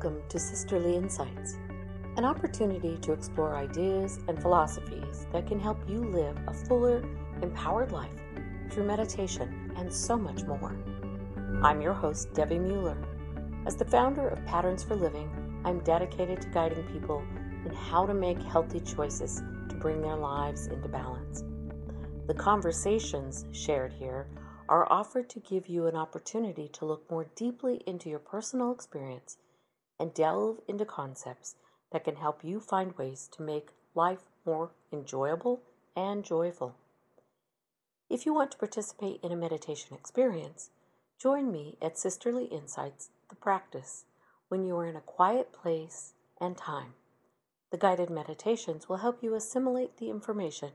Welcome 0.00 0.22
to 0.28 0.38
Sisterly 0.38 0.94
Insights, 0.94 1.58
an 2.16 2.24
opportunity 2.24 2.96
to 2.98 3.12
explore 3.12 3.56
ideas 3.56 4.20
and 4.28 4.40
philosophies 4.40 5.26
that 5.32 5.48
can 5.48 5.58
help 5.58 5.76
you 5.88 5.98
live 5.98 6.38
a 6.46 6.54
fuller, 6.54 7.02
empowered 7.42 7.90
life 7.90 8.12
through 8.70 8.84
meditation 8.84 9.72
and 9.76 9.92
so 9.92 10.16
much 10.16 10.44
more. 10.44 10.76
I'm 11.64 11.82
your 11.82 11.94
host, 11.94 12.32
Devi 12.32 12.60
Mueller. 12.60 12.96
As 13.66 13.74
the 13.74 13.86
founder 13.86 14.28
of 14.28 14.46
Patterns 14.46 14.84
for 14.84 14.94
Living, 14.94 15.28
I'm 15.64 15.80
dedicated 15.80 16.42
to 16.42 16.48
guiding 16.50 16.84
people 16.92 17.24
in 17.66 17.74
how 17.74 18.06
to 18.06 18.14
make 18.14 18.40
healthy 18.40 18.78
choices 18.78 19.42
to 19.68 19.74
bring 19.74 20.00
their 20.00 20.14
lives 20.14 20.68
into 20.68 20.88
balance. 20.88 21.42
The 22.28 22.34
conversations 22.34 23.46
shared 23.50 23.92
here 23.92 24.28
are 24.68 24.86
offered 24.92 25.28
to 25.30 25.40
give 25.40 25.66
you 25.66 25.88
an 25.88 25.96
opportunity 25.96 26.68
to 26.74 26.84
look 26.84 27.10
more 27.10 27.26
deeply 27.34 27.82
into 27.84 28.08
your 28.08 28.20
personal 28.20 28.70
experience 28.70 29.38
and 29.98 30.14
delve 30.14 30.60
into 30.68 30.84
concepts 30.84 31.56
that 31.92 32.04
can 32.04 32.16
help 32.16 32.44
you 32.44 32.60
find 32.60 32.96
ways 32.96 33.28
to 33.32 33.42
make 33.42 33.70
life 33.94 34.24
more 34.44 34.70
enjoyable 34.92 35.62
and 35.96 36.24
joyful. 36.24 36.76
If 38.08 38.24
you 38.24 38.32
want 38.32 38.52
to 38.52 38.58
participate 38.58 39.20
in 39.22 39.32
a 39.32 39.36
meditation 39.36 39.94
experience, 39.94 40.70
join 41.18 41.52
me 41.52 41.76
at 41.82 41.98
Sisterly 41.98 42.44
Insights, 42.46 43.10
the 43.28 43.36
practice, 43.36 44.04
when 44.48 44.64
you 44.64 44.76
are 44.76 44.86
in 44.86 44.96
a 44.96 45.00
quiet 45.00 45.52
place 45.52 46.14
and 46.40 46.56
time. 46.56 46.94
The 47.70 47.76
guided 47.76 48.08
meditations 48.08 48.88
will 48.88 48.98
help 48.98 49.22
you 49.22 49.34
assimilate 49.34 49.98
the 49.98 50.08
information 50.08 50.70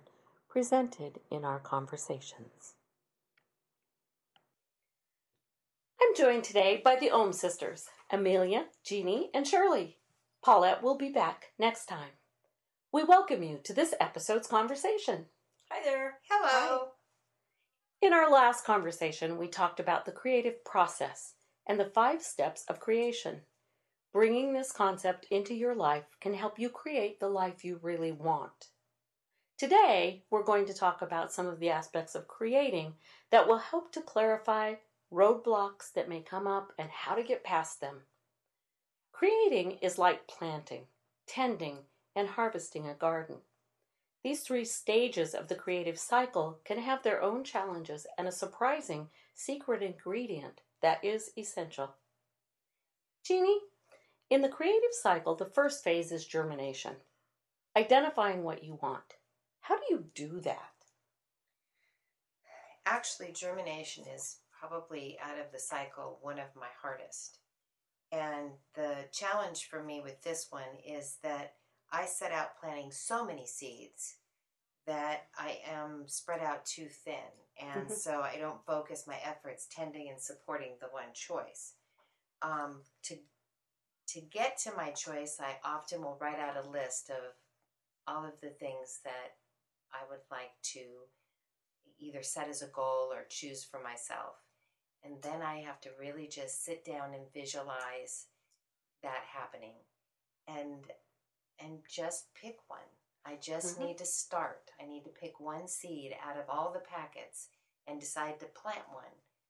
presented 0.47 1.19
in 1.31 1.43
our 1.43 1.57
conversations. 1.57 2.75
I'm 5.99 6.15
joined 6.15 6.43
today 6.43 6.79
by 6.83 6.95
the 6.95 7.09
OM 7.09 7.33
sisters, 7.33 7.87
Amelia, 8.13 8.65
Jeannie, 8.85 9.31
and 9.33 9.47
Shirley. 9.47 9.97
Paulette 10.43 10.83
will 10.83 10.95
be 10.95 11.09
back 11.09 11.45
next 11.57 11.87
time. 11.87 12.11
We 12.91 13.03
welcome 13.03 13.41
you 13.41 13.59
to 13.63 13.73
this 13.73 13.95
episode's 13.99 14.45
conversation. 14.45 15.25
Hi 15.71 15.83
there. 15.83 16.19
Hello. 16.29 16.89
In 18.03 18.13
our 18.13 18.29
last 18.29 18.65
conversation, 18.65 19.39
we 19.39 19.47
talked 19.47 19.79
about 19.79 20.05
the 20.05 20.11
creative 20.11 20.63
process 20.63 21.33
and 21.65 21.79
the 21.79 21.89
five 21.89 22.21
steps 22.21 22.63
of 22.69 22.79
creation. 22.79 23.41
Bringing 24.13 24.53
this 24.53 24.71
concept 24.71 25.25
into 25.31 25.55
your 25.55 25.73
life 25.73 26.05
can 26.21 26.35
help 26.35 26.59
you 26.59 26.69
create 26.69 27.19
the 27.19 27.29
life 27.29 27.65
you 27.65 27.79
really 27.81 28.11
want. 28.11 28.67
Today, 29.57 30.23
we're 30.29 30.43
going 30.43 30.67
to 30.67 30.73
talk 30.75 31.01
about 31.01 31.33
some 31.33 31.47
of 31.47 31.59
the 31.59 31.71
aspects 31.71 32.13
of 32.13 32.27
creating 32.27 32.93
that 33.31 33.47
will 33.47 33.57
help 33.57 33.91
to 33.93 34.01
clarify 34.01 34.75
roadblocks 35.13 35.93
that 35.93 36.09
may 36.09 36.21
come 36.21 36.47
up 36.47 36.73
and 36.79 36.89
how 36.89 37.15
to 37.15 37.23
get 37.23 37.43
past 37.43 37.79
them. 37.79 38.01
Creating 39.23 39.77
is 39.81 39.97
like 39.97 40.27
planting, 40.27 40.83
tending, 41.27 41.77
and 42.13 42.27
harvesting 42.27 42.89
a 42.89 42.93
garden. 42.93 43.37
These 44.21 44.41
three 44.41 44.65
stages 44.65 45.33
of 45.33 45.47
the 45.47 45.55
creative 45.55 45.97
cycle 45.97 46.59
can 46.65 46.77
have 46.77 47.03
their 47.03 47.23
own 47.23 47.45
challenges 47.45 48.05
and 48.17 48.27
a 48.27 48.33
surprising 48.33 49.07
secret 49.33 49.81
ingredient 49.81 50.59
that 50.81 51.01
is 51.05 51.31
essential. 51.37 51.95
Jeannie, 53.23 53.61
in 54.29 54.41
the 54.41 54.49
creative 54.49 54.91
cycle, 54.91 55.35
the 55.35 55.45
first 55.45 55.85
phase 55.85 56.11
is 56.11 56.25
germination, 56.25 56.97
identifying 57.77 58.43
what 58.43 58.61
you 58.61 58.77
want. 58.81 59.15
How 59.61 59.77
do 59.77 59.83
you 59.89 60.03
do 60.13 60.41
that? 60.41 60.73
Actually, 62.85 63.31
germination 63.31 64.03
is 64.13 64.39
probably 64.51 65.17
out 65.23 65.39
of 65.39 65.49
the 65.53 65.59
cycle 65.59 66.19
one 66.21 66.39
of 66.39 66.53
my 66.57 66.67
hardest. 66.81 67.37
And 68.13 68.51
the 68.75 68.93
challenge 69.11 69.67
for 69.69 69.83
me 69.83 69.99
with 69.99 70.21
this 70.21 70.47
one 70.51 70.61
is 70.85 71.17
that 71.23 71.55
I 71.91 72.05
set 72.05 72.31
out 72.31 72.59
planting 72.61 72.91
so 72.91 73.25
many 73.25 73.47
seeds 73.47 74.17
that 74.85 75.23
I 75.37 75.57
am 75.67 76.03
spread 76.05 76.41
out 76.41 76.63
too 76.65 76.85
thin. 76.85 77.15
And 77.59 77.85
mm-hmm. 77.85 77.93
so 77.93 78.21
I 78.21 78.37
don't 78.39 78.63
focus 78.67 79.05
my 79.07 79.17
efforts 79.25 79.67
tending 79.71 80.09
and 80.09 80.19
supporting 80.19 80.73
the 80.79 80.87
one 80.87 81.13
choice. 81.13 81.73
Um, 82.41 82.81
to 83.03 83.15
to 84.09 84.21
get 84.21 84.59
to 84.59 84.71
my 84.75 84.91
choice, 84.91 85.39
I 85.39 85.55
often 85.63 86.01
will 86.01 86.17
write 86.19 86.37
out 86.37 86.63
a 86.63 86.69
list 86.69 87.09
of 87.09 87.33
all 88.05 88.25
of 88.25 88.33
the 88.41 88.49
things 88.49 88.99
that 89.05 89.37
I 89.93 89.99
would 90.09 90.19
like 90.29 90.51
to 90.73 90.81
either 91.99 92.21
set 92.21 92.49
as 92.49 92.61
a 92.61 92.67
goal 92.67 93.09
or 93.11 93.25
choose 93.29 93.63
for 93.63 93.81
myself. 93.81 94.42
And 95.03 95.15
then 95.21 95.41
I 95.41 95.57
have 95.57 95.81
to 95.81 95.89
really 95.99 96.27
just 96.27 96.63
sit 96.63 96.85
down 96.85 97.13
and 97.13 97.33
visualize 97.33 98.27
that 99.01 99.23
happening 99.33 99.75
and 100.47 100.85
and 101.59 101.79
just 101.87 102.33
pick 102.33 102.57
one. 102.67 102.79
I 103.25 103.37
just 103.41 103.75
mm-hmm. 103.75 103.87
need 103.87 103.97
to 103.99 104.05
start. 104.05 104.71
I 104.81 104.85
need 104.85 105.03
to 105.05 105.09
pick 105.09 105.39
one 105.39 105.67
seed 105.67 106.13
out 106.25 106.37
of 106.37 106.43
all 106.49 106.73
the 106.73 106.79
packets 106.79 107.49
and 107.87 107.99
decide 107.99 108.39
to 108.39 108.45
plant 108.47 108.83
one. 108.91 109.03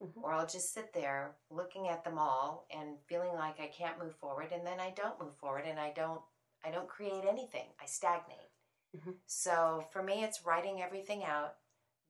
Mm-hmm. 0.03 0.23
Or 0.23 0.33
I'll 0.33 0.47
just 0.47 0.73
sit 0.73 0.93
there 0.93 1.31
looking 1.49 1.87
at 1.87 2.03
them 2.03 2.17
all 2.17 2.67
and 2.75 2.97
feeling 3.07 3.33
like 3.33 3.59
I 3.59 3.67
can't 3.67 4.01
move 4.01 4.15
forward 4.15 4.51
and 4.53 4.65
then 4.65 4.79
I 4.79 4.91
don't 4.91 5.19
move 5.19 5.35
forward 5.37 5.63
and 5.67 5.79
I 5.79 5.91
don't 5.95 6.21
I 6.65 6.71
don't 6.71 6.87
create 6.87 7.25
anything. 7.27 7.67
I 7.81 7.85
stagnate. 7.85 8.51
Mm-hmm. 8.95 9.11
So 9.25 9.85
for 9.91 10.03
me 10.03 10.23
it's 10.23 10.45
writing 10.45 10.81
everything 10.81 11.23
out, 11.23 11.55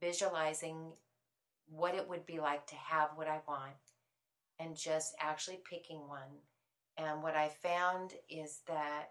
visualizing 0.01 0.93
what 1.69 1.95
it 1.95 2.07
would 2.07 2.25
be 2.25 2.39
like 2.39 2.67
to 2.67 2.75
have 2.75 3.09
what 3.15 3.27
I 3.27 3.39
want 3.47 3.73
and 4.59 4.75
just 4.75 5.15
actually 5.19 5.59
picking 5.69 6.07
one. 6.07 6.41
And 6.97 7.23
what 7.23 7.35
I 7.35 7.49
found 7.49 8.13
is 8.29 8.59
that 8.67 9.09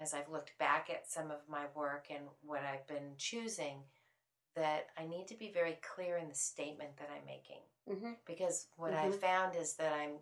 as 0.00 0.14
I've 0.14 0.30
looked 0.30 0.58
back 0.58 0.88
at 0.90 1.08
some 1.08 1.30
of 1.30 1.38
my 1.48 1.64
work 1.74 2.06
and 2.10 2.24
what 2.44 2.62
I've 2.62 2.86
been 2.88 3.12
choosing, 3.16 3.78
that 4.56 4.88
I 4.98 5.06
need 5.06 5.28
to 5.28 5.38
be 5.38 5.50
very 5.52 5.78
clear 5.94 6.16
in 6.16 6.28
the 6.28 6.34
statement 6.34 6.96
that 6.98 7.08
I'm 7.14 7.24
making. 7.24 7.62
Mm-hmm. 7.88 8.12
Because 8.26 8.66
what 8.76 8.92
mm-hmm. 8.92 9.12
I 9.12 9.16
found 9.16 9.56
is 9.56 9.74
that 9.74 9.92
I'm 9.92 10.16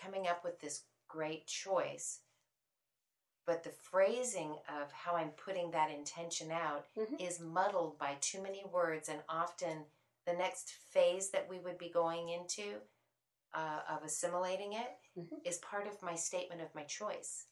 coming 0.00 0.26
up 0.28 0.44
with 0.44 0.60
this 0.60 0.82
great 1.08 1.46
choice, 1.46 2.20
but 3.46 3.64
the 3.64 3.70
phrasing 3.70 4.56
of 4.68 4.92
how 4.92 5.16
I'm 5.16 5.30
putting 5.30 5.70
that 5.72 5.90
intention 5.90 6.50
out 6.52 6.86
mm-hmm. 6.96 7.16
is 7.18 7.40
muddled 7.40 7.98
by 7.98 8.16
too 8.20 8.42
many 8.42 8.62
words 8.72 9.08
and 9.08 9.20
often 9.28 9.84
the 10.26 10.32
next 10.32 10.72
phase 10.92 11.30
that 11.30 11.46
we 11.48 11.58
would 11.58 11.78
be 11.78 11.90
going 11.90 12.28
into 12.28 12.78
uh, 13.54 13.80
of 13.90 14.02
assimilating 14.04 14.72
it 14.72 14.90
mm-hmm. 15.18 15.36
is 15.44 15.58
part 15.58 15.86
of 15.86 16.02
my 16.02 16.14
statement 16.14 16.60
of 16.60 16.74
my 16.74 16.84
choice. 16.84 17.46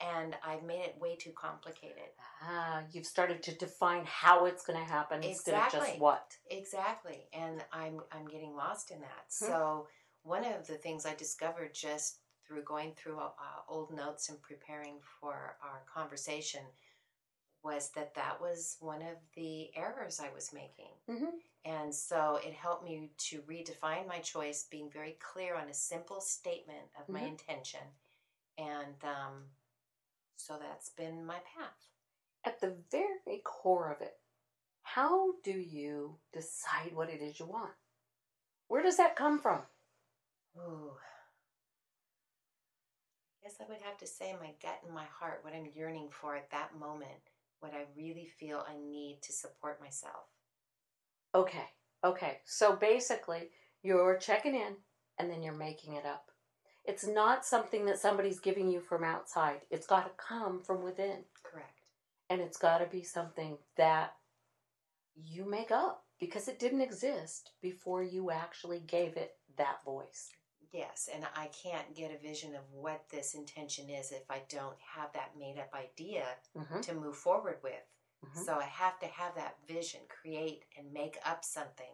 And 0.00 0.34
I've 0.44 0.64
made 0.64 0.80
it 0.80 0.96
way 1.00 1.14
too 1.14 1.30
complicated. 1.30 2.10
Ah, 2.42 2.82
you've 2.90 3.06
started 3.06 3.40
to 3.44 3.54
define 3.54 4.02
how 4.04 4.46
it's 4.46 4.64
going 4.64 4.84
to 4.84 4.92
happen 4.92 5.22
exactly. 5.22 5.30
instead 5.30 5.54
of 5.54 5.86
just 5.86 6.00
what. 6.00 6.36
Exactly, 6.50 7.28
and 7.32 7.62
I'm 7.72 8.00
I'm 8.10 8.26
getting 8.26 8.56
lost 8.56 8.90
in 8.90 9.00
that. 9.00 9.26
Hmm. 9.38 9.46
So 9.46 9.86
one 10.24 10.44
of 10.44 10.66
the 10.66 10.74
things 10.74 11.06
I 11.06 11.14
discovered 11.14 11.72
just 11.72 12.18
through 12.44 12.64
going 12.64 12.92
through 12.96 13.18
uh, 13.18 13.30
old 13.68 13.94
notes 13.94 14.28
and 14.28 14.42
preparing 14.42 14.96
for 15.20 15.56
our 15.62 15.82
conversation 15.92 16.62
was 17.62 17.90
that 17.94 18.14
that 18.14 18.40
was 18.40 18.76
one 18.80 19.02
of 19.02 19.16
the 19.36 19.70
errors 19.76 20.20
I 20.20 20.32
was 20.34 20.52
making. 20.52 20.92
Mm-hmm. 21.08 21.36
And 21.64 21.94
so 21.94 22.40
it 22.44 22.54
helped 22.54 22.84
me 22.84 23.10
to 23.28 23.42
redefine 23.42 24.08
my 24.08 24.18
choice, 24.18 24.66
being 24.70 24.90
very 24.90 25.16
clear 25.20 25.54
on 25.54 25.68
a 25.68 25.74
simple 25.74 26.20
statement 26.20 26.88
of 26.98 27.04
mm-hmm. 27.04 27.24
my 27.24 27.28
intention. 27.28 27.80
And 28.58 28.96
um, 29.04 29.44
so 30.36 30.58
that's 30.60 30.90
been 30.90 31.24
my 31.24 31.38
path. 31.56 31.88
At 32.44 32.60
the 32.60 32.74
very 32.90 33.40
core 33.44 33.92
of 33.92 34.00
it, 34.00 34.14
how 34.82 35.34
do 35.44 35.52
you 35.52 36.16
decide 36.32 36.94
what 36.94 37.08
it 37.08 37.22
is 37.22 37.38
you 37.38 37.46
want? 37.46 37.70
Where 38.66 38.82
does 38.82 38.96
that 38.96 39.14
come 39.16 39.38
from? 39.38 39.60
Ooh. 40.58 40.90
I 43.38 43.48
guess 43.48 43.56
I 43.60 43.68
would 43.68 43.82
have 43.82 43.98
to 43.98 44.06
say 44.06 44.34
my 44.40 44.50
gut 44.60 44.80
and 44.84 44.94
my 44.94 45.04
heart, 45.18 45.40
what 45.42 45.54
I'm 45.54 45.68
yearning 45.74 46.08
for 46.10 46.36
at 46.36 46.50
that 46.50 46.78
moment, 46.78 47.30
what 47.62 47.72
I 47.72 47.84
really 47.96 48.28
feel 48.38 48.64
I 48.68 48.74
need 48.76 49.20
to 49.22 49.32
support 49.32 49.80
myself. 49.80 50.26
Okay, 51.34 51.66
okay. 52.04 52.38
So 52.44 52.76
basically, 52.76 53.50
you're 53.82 54.18
checking 54.18 54.54
in 54.54 54.74
and 55.18 55.30
then 55.30 55.42
you're 55.42 55.54
making 55.54 55.94
it 55.94 56.04
up. 56.04 56.26
It's 56.84 57.06
not 57.06 57.46
something 57.46 57.84
that 57.86 58.00
somebody's 58.00 58.40
giving 58.40 58.68
you 58.68 58.80
from 58.80 59.04
outside. 59.04 59.60
It's 59.70 59.86
got 59.86 60.04
to 60.04 60.10
come 60.22 60.60
from 60.60 60.82
within. 60.82 61.18
Correct. 61.44 61.78
And 62.28 62.40
it's 62.40 62.56
got 62.56 62.78
to 62.78 62.86
be 62.86 63.04
something 63.04 63.56
that 63.76 64.14
you 65.14 65.48
make 65.48 65.70
up 65.70 66.04
because 66.18 66.48
it 66.48 66.58
didn't 66.58 66.80
exist 66.80 67.50
before 67.62 68.02
you 68.02 68.30
actually 68.30 68.80
gave 68.80 69.16
it 69.16 69.36
that 69.56 69.84
voice. 69.84 70.30
Yes, 70.72 71.10
and 71.14 71.26
I 71.36 71.48
can't 71.48 71.94
get 71.94 72.14
a 72.14 72.26
vision 72.26 72.54
of 72.54 72.62
what 72.72 73.04
this 73.10 73.34
intention 73.34 73.90
is 73.90 74.10
if 74.10 74.30
I 74.30 74.42
don't 74.48 74.78
have 74.96 75.12
that 75.12 75.38
made 75.38 75.58
up 75.58 75.70
idea 75.74 76.24
mm-hmm. 76.56 76.80
to 76.80 76.94
move 76.94 77.16
forward 77.16 77.58
with. 77.62 77.74
Mm-hmm. 78.24 78.44
So 78.44 78.54
I 78.54 78.64
have 78.64 78.98
to 79.00 79.06
have 79.06 79.34
that 79.34 79.58
vision, 79.68 80.00
create 80.08 80.64
and 80.78 80.90
make 80.92 81.18
up 81.26 81.44
something 81.44 81.92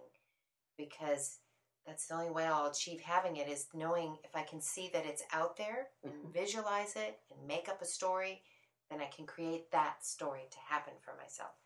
because 0.77 1.39
that's 1.87 2.07
the 2.07 2.15
only 2.15 2.31
way 2.31 2.45
I'll 2.45 2.71
achieve 2.71 3.01
having 3.01 3.37
it 3.37 3.49
is 3.49 3.67
knowing 3.75 4.19
if 4.23 4.37
I 4.37 4.43
can 4.43 4.61
see 4.61 4.91
that 4.93 5.07
it's 5.07 5.25
out 5.33 5.57
there 5.57 5.89
and 6.05 6.13
Mhm. 6.13 6.33
visualize 6.33 6.95
it 6.95 7.21
and 7.31 7.47
make 7.47 7.69
up 7.69 7.83
a 7.83 7.87
story, 7.87 8.45
then 8.91 9.01
I 9.01 9.07
can 9.07 9.27
create 9.27 9.71
that 9.73 10.05
story 10.05 10.47
to 10.51 10.59
happen 10.59 10.95
for 11.01 11.15
myself. 11.17 11.57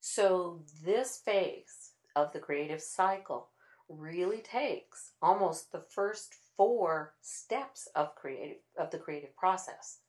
So 0.00 0.62
this 0.82 1.18
phase 1.18 1.94
of 2.14 2.32
the 2.32 2.38
creative 2.38 2.82
cycle 2.82 3.50
really 3.88 4.38
takes 4.40 5.12
almost 5.22 5.72
the 5.72 5.84
first 5.94 6.34
four 6.56 7.14
steps 7.20 7.88
of 7.94 8.14
creative 8.14 8.58
of 8.78 8.90
the 8.90 8.98
creative 8.98 9.36
process. 9.36 10.00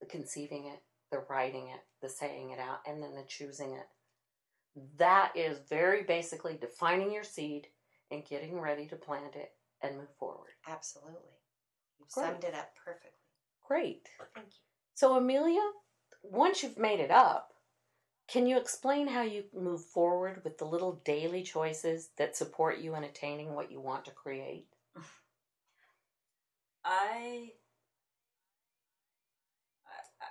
The 0.00 0.06
conceiving 0.06 0.66
it, 0.66 0.80
the 1.10 1.24
writing 1.28 1.68
it, 1.68 1.80
the 2.02 2.08
saying 2.08 2.50
it 2.50 2.60
out, 2.60 2.80
and 2.86 3.02
then 3.02 3.14
the 3.14 3.24
choosing 3.26 3.72
it. 3.72 3.86
That 4.98 5.32
is 5.34 5.58
very 5.68 6.04
basically 6.04 6.56
defining 6.60 7.12
your 7.12 7.24
seed 7.24 7.66
and 8.10 8.24
getting 8.24 8.60
ready 8.60 8.86
to 8.86 8.96
plant 8.96 9.34
it 9.34 9.52
and 9.82 9.96
move 9.96 10.14
forward. 10.18 10.50
Absolutely. 10.68 11.14
You've 11.98 12.10
summed 12.10 12.44
it 12.44 12.54
up 12.54 12.70
perfectly. 12.84 13.10
Great. 13.66 14.08
Thank 14.34 14.46
you. 14.46 14.52
So, 14.94 15.16
Amelia, 15.16 15.60
once 16.22 16.62
you've 16.62 16.78
made 16.78 17.00
it 17.00 17.10
up, 17.10 17.52
can 18.28 18.46
you 18.46 18.58
explain 18.58 19.08
how 19.08 19.22
you 19.22 19.44
move 19.54 19.82
forward 19.84 20.42
with 20.44 20.58
the 20.58 20.66
little 20.66 21.00
daily 21.04 21.42
choices 21.42 22.10
that 22.16 22.36
support 22.36 22.78
you 22.78 22.94
in 22.94 23.04
attaining 23.04 23.54
what 23.54 23.72
you 23.72 23.80
want 23.80 24.04
to 24.04 24.10
create? 24.10 24.66
I, 26.84 27.52
I, 29.86 29.98
I 30.22 30.26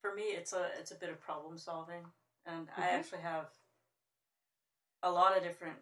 for 0.00 0.14
me, 0.14 0.22
it's 0.22 0.52
a 0.52 0.70
it's 0.78 0.90
a 0.92 0.96
bit 0.96 1.10
of 1.10 1.20
problem 1.20 1.58
solving, 1.58 2.04
and 2.46 2.68
I 2.76 2.82
Mhm. 2.82 2.98
actually 2.98 3.20
have 3.22 3.46
a 5.02 5.10
lot 5.10 5.36
of 5.36 5.42
different 5.42 5.78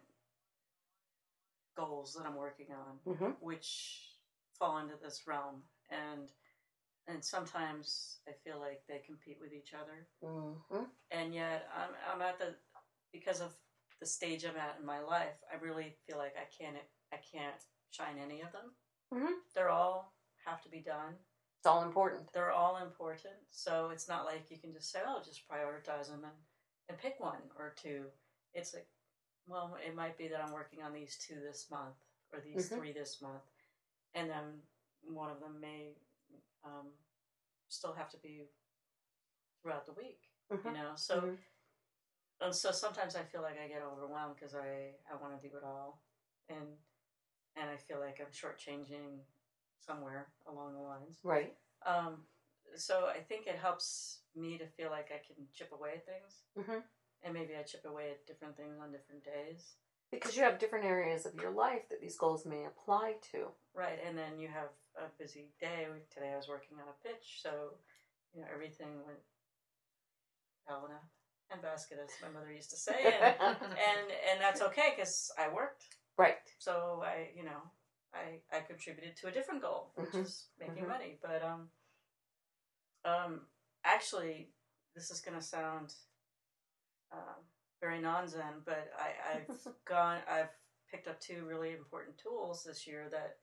goals 1.75 2.13
that 2.15 2.25
I'm 2.25 2.35
working 2.35 2.71
on, 2.71 2.99
Mm-hmm. 3.07 3.31
which 3.39 4.17
fall 4.59 4.77
into 4.79 4.95
this 4.97 5.25
realm, 5.27 5.63
and 5.89 6.31
and 7.07 7.23
sometimes 7.23 8.19
I 8.27 8.31
feel 8.43 8.59
like 8.59 8.81
they 8.87 8.99
compete 9.05 9.37
with 9.41 9.53
each 9.53 9.73
other, 9.73 10.07
Mm-hmm. 10.23 10.83
and 11.11 11.33
yet 11.33 11.67
I'm 11.75 11.89
I'm 12.13 12.21
at 12.21 12.39
the 12.39 12.55
because 13.11 13.41
of 13.41 13.53
the 13.99 14.05
stage 14.05 14.45
I'm 14.45 14.55
at 14.57 14.77
in 14.79 14.85
my 14.85 14.99
life, 15.01 15.35
I 15.51 15.57
really 15.63 15.95
feel 16.07 16.17
like 16.17 16.35
I 16.37 16.45
can't 16.57 16.77
I 17.13 17.17
can't 17.17 17.55
shine 17.91 18.17
any 18.17 18.41
of 18.41 18.51
them. 18.51 18.71
Mhm. 19.13 19.33
They're 19.53 19.69
all 19.69 20.13
have 20.45 20.61
to 20.63 20.69
be 20.69 20.79
done. 20.79 21.13
It's 21.59 21.67
all 21.67 21.83
important. 21.83 22.31
They're 22.33 22.51
all 22.51 22.77
important, 22.77 23.35
so 23.51 23.89
it's 23.91 24.07
not 24.07 24.25
like 24.25 24.49
you 24.49 24.57
can 24.57 24.73
just 24.73 24.91
say, 24.91 25.01
"Oh, 25.05 25.21
just 25.23 25.47
prioritize 25.47 26.07
them 26.09 26.23
and 26.23 26.33
and 26.89 26.97
pick 26.97 27.19
one 27.19 27.51
or 27.57 27.73
two. 27.75 28.11
It's 28.53 28.73
like, 28.73 28.87
well, 29.47 29.77
it 29.85 29.95
might 29.95 30.17
be 30.17 30.27
that 30.29 30.43
I'm 30.43 30.51
working 30.51 30.81
on 30.81 30.91
these 30.93 31.17
two 31.17 31.35
this 31.39 31.69
month 31.69 31.95
or 32.33 32.39
these 32.41 32.69
Mhm. 32.69 32.77
three 32.77 32.91
this 32.93 33.21
month, 33.21 33.43
and 34.15 34.29
then 34.29 34.61
one 35.03 35.29
of 35.31 35.39
them 35.39 35.59
may 35.59 35.95
um, 36.63 36.87
still 37.67 37.93
have 37.93 38.09
to 38.11 38.17
be 38.17 38.49
throughout 39.61 39.85
the 39.85 39.93
week. 39.93 40.29
You 40.49 40.57
Mhm. 40.57 40.73
know, 40.73 40.95
so 40.95 41.21
Mhm. 41.21 41.37
and 42.41 42.55
so 42.55 42.71
sometimes 42.71 43.15
I 43.15 43.23
feel 43.23 43.41
like 43.41 43.57
I 43.57 43.67
get 43.67 43.81
overwhelmed 43.81 44.35
because 44.35 44.55
I 44.55 44.99
I 45.09 45.15
want 45.15 45.39
to 45.39 45.47
do 45.49 45.55
it 45.55 45.63
all, 45.63 46.01
and 46.49 46.77
and 47.55 47.69
I 47.69 47.77
feel 47.77 47.99
like 47.99 48.19
I'm 48.19 48.31
shortchanging 48.31 49.25
somewhere 49.79 50.33
along 50.45 50.73
the 50.73 50.79
lines. 50.81 51.19
Right. 51.23 51.57
Um, 51.83 52.27
so 52.75 53.07
I 53.07 53.21
think 53.21 53.47
it 53.47 53.55
helps 53.57 54.23
me 54.35 54.57
to 54.57 54.67
feel 54.67 54.89
like 54.89 55.11
I 55.11 55.19
can 55.19 55.51
chip 55.51 55.71
away 55.71 55.95
at 55.97 56.05
things, 56.05 56.43
Mhm. 56.55 56.83
and 57.23 57.33
maybe 57.33 57.55
I 57.55 57.63
chip 57.63 57.85
away 57.85 58.11
at 58.11 58.25
different 58.25 58.55
things 58.57 58.79
on 58.79 58.91
different 58.91 59.23
days. 59.23 59.77
Because 60.09 60.35
you 60.35 60.43
have 60.43 60.59
different 60.59 60.85
areas 60.85 61.25
of 61.25 61.35
your 61.35 61.51
life 61.51 61.87
that 61.89 62.01
these 62.01 62.17
goals 62.17 62.45
may 62.45 62.65
apply 62.65 63.13
to. 63.31 63.55
Right, 63.73 63.99
and 63.99 64.17
then 64.17 64.37
you 64.37 64.49
have 64.49 64.73
a 65.01 65.09
busy 65.21 65.49
day. 65.59 65.87
Today 66.13 66.31
I 66.33 66.37
was 66.37 66.47
working 66.47 66.77
on 66.77 66.87
a 66.87 67.07
pitch, 67.07 67.41
so 67.41 67.49
you 68.33 68.41
know 68.41 68.47
everything 68.53 69.03
went 69.05 69.19
hell 70.67 70.87
in 70.87 70.91
a 70.93 71.01
handbasket, 71.55 71.99
as 72.03 72.11
my 72.21 72.29
mother 72.29 72.51
used 72.51 72.69
to 72.69 72.77
say, 72.77 73.15
and 73.19 73.35
and, 73.41 74.05
and 74.31 74.41
that's 74.41 74.61
okay 74.61 74.93
because 74.95 75.31
I 75.37 75.51
worked. 75.53 75.83
right. 76.17 76.37
So 76.59 77.03
I, 77.05 77.29
you 77.35 77.43
know, 77.43 77.61
I 78.13 78.39
I 78.55 78.61
contributed 78.61 79.15
to 79.17 79.27
a 79.27 79.31
different 79.31 79.61
goal, 79.61 79.91
which 79.95 80.11
Mhm. 80.11 80.23
is 80.23 80.47
making 80.59 80.83
Mhm. 80.83 80.87
money. 80.87 81.19
But 81.21 81.41
um, 81.43 81.69
um, 83.05 83.41
actually, 83.83 84.51
this 84.95 85.09
is 85.11 85.21
gonna 85.21 85.41
sound 85.41 85.93
um, 87.11 87.43
very 87.81 87.99
non-zen, 87.99 88.61
but 88.65 88.91
I, 88.97 89.37
I've 89.37 89.75
gone, 89.85 90.19
I've 90.29 90.49
picked 90.89 91.07
up 91.07 91.19
two 91.19 91.45
really 91.45 91.71
important 91.73 92.17
tools 92.17 92.63
this 92.63 92.85
year 92.87 93.09
that 93.11 93.37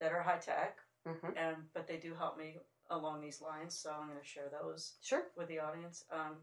that 0.00 0.12
are 0.12 0.22
high 0.22 0.38
tech, 0.38 0.78
Mm-hmm. 1.06 1.36
and 1.36 1.56
but 1.74 1.86
they 1.86 1.96
do 1.96 2.14
help 2.14 2.36
me 2.38 2.56
along 2.90 3.20
these 3.20 3.40
lines. 3.40 3.74
So 3.78 3.90
I'm 3.90 4.08
gonna 4.08 4.24
share 4.24 4.50
those 4.50 4.94
Sure. 5.02 5.24
with 5.36 5.48
the 5.48 5.58
audience. 5.60 6.04
Um, 6.12 6.36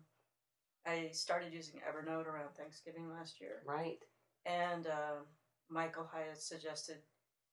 I 0.86 1.10
started 1.14 1.52
using 1.54 1.80
Evernote 1.82 2.28
around 2.28 2.54
Thanksgiving 2.56 3.10
last 3.10 3.42
year. 3.42 3.64
Right. 3.66 3.98
And 4.46 4.86
uh, 4.88 5.24
Michael 5.70 6.08
Hyatt 6.12 6.38
suggested 6.42 6.98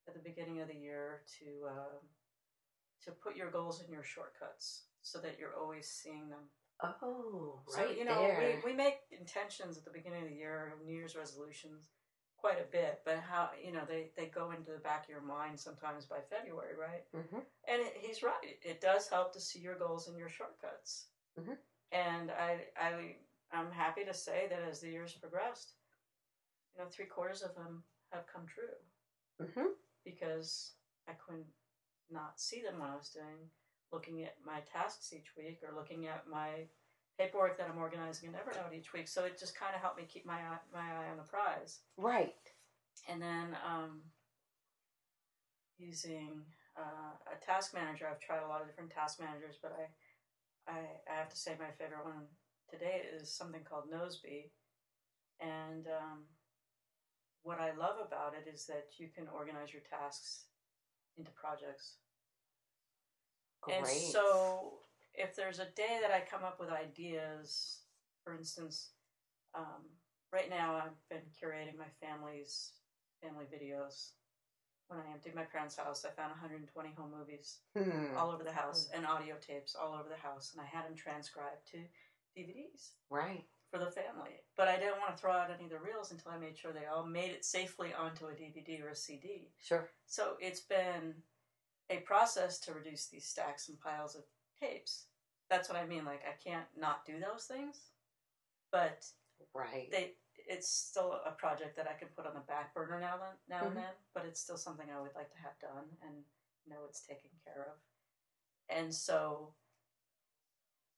at 0.07 0.15
the 0.15 0.21
beginning 0.21 0.61
of 0.61 0.69
the 0.69 0.75
year 0.75 1.23
to 1.39 1.69
uh, 1.69 1.99
to 3.05 3.11
put 3.13 3.37
your 3.37 3.51
goals 3.51 3.83
in 3.87 3.93
your 3.93 4.05
shortcuts 4.05 4.85
so 5.03 5.19
that 5.19 5.37
you're 5.39 5.57
always 5.61 5.89
seeing 5.89 6.29
them. 6.29 6.51
Oh, 6.83 7.61
right 7.77 7.87
So 7.89 7.93
you 7.93 8.05
know, 8.05 8.21
there. 8.21 8.61
we, 8.65 8.73
we 8.73 8.77
make 8.77 8.97
intentions 9.11 9.79
at 9.79 9.85
the 9.85 9.91
beginning 9.91 10.23
of 10.25 10.29
the 10.29 10.35
year, 10.35 10.75
New 10.85 10.93
Year's 10.95 11.15
resolutions, 11.17 11.91
quite 12.43 12.61
a 12.61 12.71
bit. 12.71 13.01
But 13.07 13.19
how 13.21 13.51
you 13.65 13.73
know 13.73 13.85
they 13.89 14.11
they 14.17 14.27
go 14.27 14.51
into 14.51 14.73
the 14.73 14.79
back 14.89 15.05
of 15.05 15.11
your 15.11 15.23
mind 15.23 15.59
sometimes 15.59 16.05
by 16.05 16.19
February, 16.29 16.75
right? 16.79 17.05
mm-hmm. 17.17 17.43
And 17.71 17.79
it, 17.87 17.95
he's 17.99 18.23
right. 18.23 18.59
It 18.63 18.81
does 18.83 19.09
help 19.09 19.33
to 19.33 19.41
see 19.41 19.61
your 19.61 19.79
goals 19.79 20.09
and 20.09 20.19
your 20.19 20.29
shortcuts. 20.29 21.07
Mhm. 21.41 21.57
And 21.93 22.31
I, 22.31 22.53
I, 22.77 23.17
I'm 23.53 23.71
happy 23.71 24.05
to 24.05 24.15
say 24.15 24.47
that 24.51 24.63
as 24.71 24.81
the 24.81 24.91
years 24.91 25.13
progressed, 25.13 25.75
you 26.75 26.83
know, 26.83 26.89
three 26.91 27.05
quarters 27.07 27.43
of 27.43 27.55
them 27.55 27.85
have 28.13 28.27
come 28.27 28.47
true 28.47 28.77
Mm-hmm. 29.41 29.73
because 30.05 30.73
I 31.09 31.13
couldn't 31.13 31.47
not 32.11 32.39
see 32.41 32.63
them 32.63 32.79
when 32.81 32.91
I 32.91 32.97
was 32.97 33.09
doing 33.11 33.39
looking 33.93 34.23
at 34.25 34.37
my 34.45 34.61
tasks 34.73 35.13
each 35.13 35.37
week 35.37 35.61
or 35.63 35.75
looking 35.77 36.07
at 36.07 36.25
my 36.31 36.67
paperwork 37.23 37.59
that 37.59 37.69
I'm 37.71 37.79
organizing 37.79 38.31
in 38.31 38.35
Evernote 38.35 38.77
each 38.77 38.93
week. 38.93 39.09
So 39.09 39.25
it 39.25 39.39
just 39.39 39.55
kind 39.59 39.75
of 39.75 39.81
helped 39.81 39.99
me 39.99 40.05
keep 40.09 40.27
my 40.27 40.35
eye, 40.35 40.63
my 40.73 40.81
eye 40.81 41.11
on 41.11 41.17
the 41.17 41.23
prize. 41.23 41.81
Right. 41.97 42.35
And 43.09 43.21
then 43.21 43.57
um, 43.67 44.03
using 45.79 46.43
uh, 46.77 47.15
a 47.31 47.45
task 47.45 47.75
manager, 47.75 48.07
I've 48.11 48.21
tried 48.21 48.43
a 48.43 48.49
lot 48.49 48.61
of 48.61 48.67
different 48.67 48.91
task 48.91 49.21
managers, 49.21 49.57
but 49.63 49.77
I, 49.79 50.73
I, 50.73 50.79
I 51.11 51.19
have 51.19 51.29
to 51.31 51.37
say 51.37 51.57
my 51.59 51.71
favorite 51.79 52.05
one 52.05 52.27
today 52.71 53.03
is 53.15 53.33
something 53.33 53.63
called 53.69 53.85
Nozbe. 53.93 54.51
And 55.41 55.87
um, 55.87 56.25
what 57.43 57.61
I 57.61 57.75
love 57.77 57.97
about 58.05 58.35
it 58.35 58.49
is 58.53 58.67
that 58.67 58.87
you 58.99 59.09
can 59.15 59.27
organize 59.35 59.73
your 59.73 59.83
tasks 59.83 60.45
into 61.17 61.31
projects. 61.33 61.97
Great. 63.61 63.79
And 63.79 63.87
so, 63.87 64.82
if 65.15 65.37
there's 65.37 65.59
a 65.59 65.67
day 65.77 65.99
that 66.01 66.11
I 66.11 66.21
come 66.29 66.45
up 66.45 66.59
with 66.61 66.71
ideas, 66.71 67.81
for 68.25 68.35
instance, 68.35 68.91
um, 69.55 69.83
right 70.33 70.49
now 70.49 70.75
I've 70.75 71.09
been 71.09 71.27
curating 71.41 71.79
my 71.79 71.91
family's 72.01 72.71
family 73.23 73.45
videos. 73.45 74.11
When 74.89 75.01
I 75.01 75.13
emptied 75.13 75.35
my 75.35 75.45
parents' 75.45 75.77
house, 75.77 76.05
I 76.05 76.11
found 76.11 76.31
120 76.31 76.91
home 76.93 77.13
movies 77.17 77.59
Hmm. 77.75 78.15
all 78.17 78.31
over 78.31 78.45
the 78.45 78.53
house 78.53 78.89
and 78.93 79.07
audio 79.07 79.37
tapes 79.37 79.75
all 79.75 79.95
over 79.95 80.09
the 80.09 80.17
house, 80.17 80.53
and 80.53 80.61
I 80.61 80.65
had 80.67 80.85
them 80.85 80.95
transcribed 80.95 81.67
to 81.69 81.79
DVDs 82.37 82.93
Right. 83.09 83.47
for 83.71 83.79
the 83.79 83.91
family. 83.91 84.41
But 84.57 84.69
I 84.69 84.79
didn't 84.79 84.99
want 84.99 85.15
to 85.17 85.21
throw 85.21 85.33
out 85.33 85.51
any 85.51 85.65
of 85.65 85.71
the 85.71 85.79
reels 85.79 86.11
until 86.13 86.33
I 86.33 86.39
made 86.39 86.59
sure 86.59 86.73
they 86.73 86.87
all 86.87 87.07
made 87.07 87.31
it 87.31 87.45
safely 87.45 87.93
onto 87.95 88.27
a 88.27 88.35
DVD 88.35 88.83
or 88.83 88.89
a 88.89 88.97
CD. 88.97 89.51
Sure. 89.59 89.89
So 90.05 90.37
it's 90.41 90.61
been 90.61 91.23
a 91.89 91.99
process 92.01 92.59
to 92.61 92.75
reduce 92.75 93.07
these 93.07 93.27
stacks 93.27 93.69
and 93.69 93.81
piles 93.81 94.15
of 94.15 94.25
tapes. 94.67 95.07
That's 95.51 95.69
what 95.69 95.79
I 95.79 95.87
mean. 95.87 96.05
Like 96.05 96.23
I 96.27 96.35
can't 96.43 96.67
not 96.77 97.05
do 97.07 97.19
those 97.21 97.45
things, 97.45 97.91
but 98.71 99.05
Right. 99.55 99.91
they 99.91 100.15
it's 100.49 100.69
still 100.69 101.13
a 101.25 101.31
project 101.33 101.77
that 101.77 101.87
I 101.89 101.95
can 101.95 102.09
put 102.09 102.27
on 102.27 102.35
the 102.35 102.41
back 102.41 102.75
burner 102.75 102.99
now 102.99 103.17
then 103.19 103.37
now 103.49 103.63
Mhm. 103.63 103.67
and 103.69 103.77
then. 103.77 103.95
But 104.15 104.25
it's 104.27 104.41
still 104.41 104.57
something 104.57 104.91
I 104.91 105.01
would 105.01 105.15
like 105.15 105.31
to 105.33 105.39
have 105.39 105.59
done 105.59 105.99
and 106.03 106.25
know 106.67 106.85
it's 106.85 107.03
taken 107.03 107.31
care 107.45 107.65
of. 107.71 107.79
And 108.69 108.95
so 108.95 109.55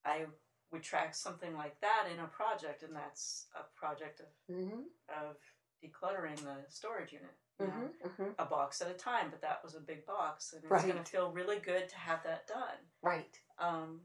I 0.04 0.26
would 0.70 0.82
track 0.82 1.14
something 1.14 1.54
like 1.56 1.80
that 1.80 2.08
in 2.12 2.20
a 2.20 2.28
project, 2.28 2.82
and 2.82 2.94
that's 2.94 3.48
a 3.54 3.64
project 3.78 4.20
of 4.20 4.26
mm-hmm. 4.50 4.82
of 5.08 5.36
decluttering 5.82 6.36
the 6.42 6.64
storage 6.68 7.12
unit. 7.12 7.36
You 7.60 7.66
know? 7.68 7.72
Mm-hmm. 7.72 8.22
Mm-hmm. 8.22 8.30
a 8.40 8.46
box 8.46 8.80
at 8.82 8.90
a 8.90 8.94
time, 8.94 9.30
but 9.30 9.40
that 9.42 9.62
was 9.62 9.76
a 9.76 9.80
big 9.80 10.04
box, 10.06 10.52
and 10.52 10.64
it's 10.64 10.70
Right. 10.70 10.82
going 10.86 11.02
to 11.02 11.08
feel 11.10 11.30
really 11.30 11.60
good 11.60 11.88
to 11.88 11.96
have 11.96 12.24
that 12.24 12.48
done. 12.48 12.78
Right. 13.00 13.40
Um, 13.58 14.00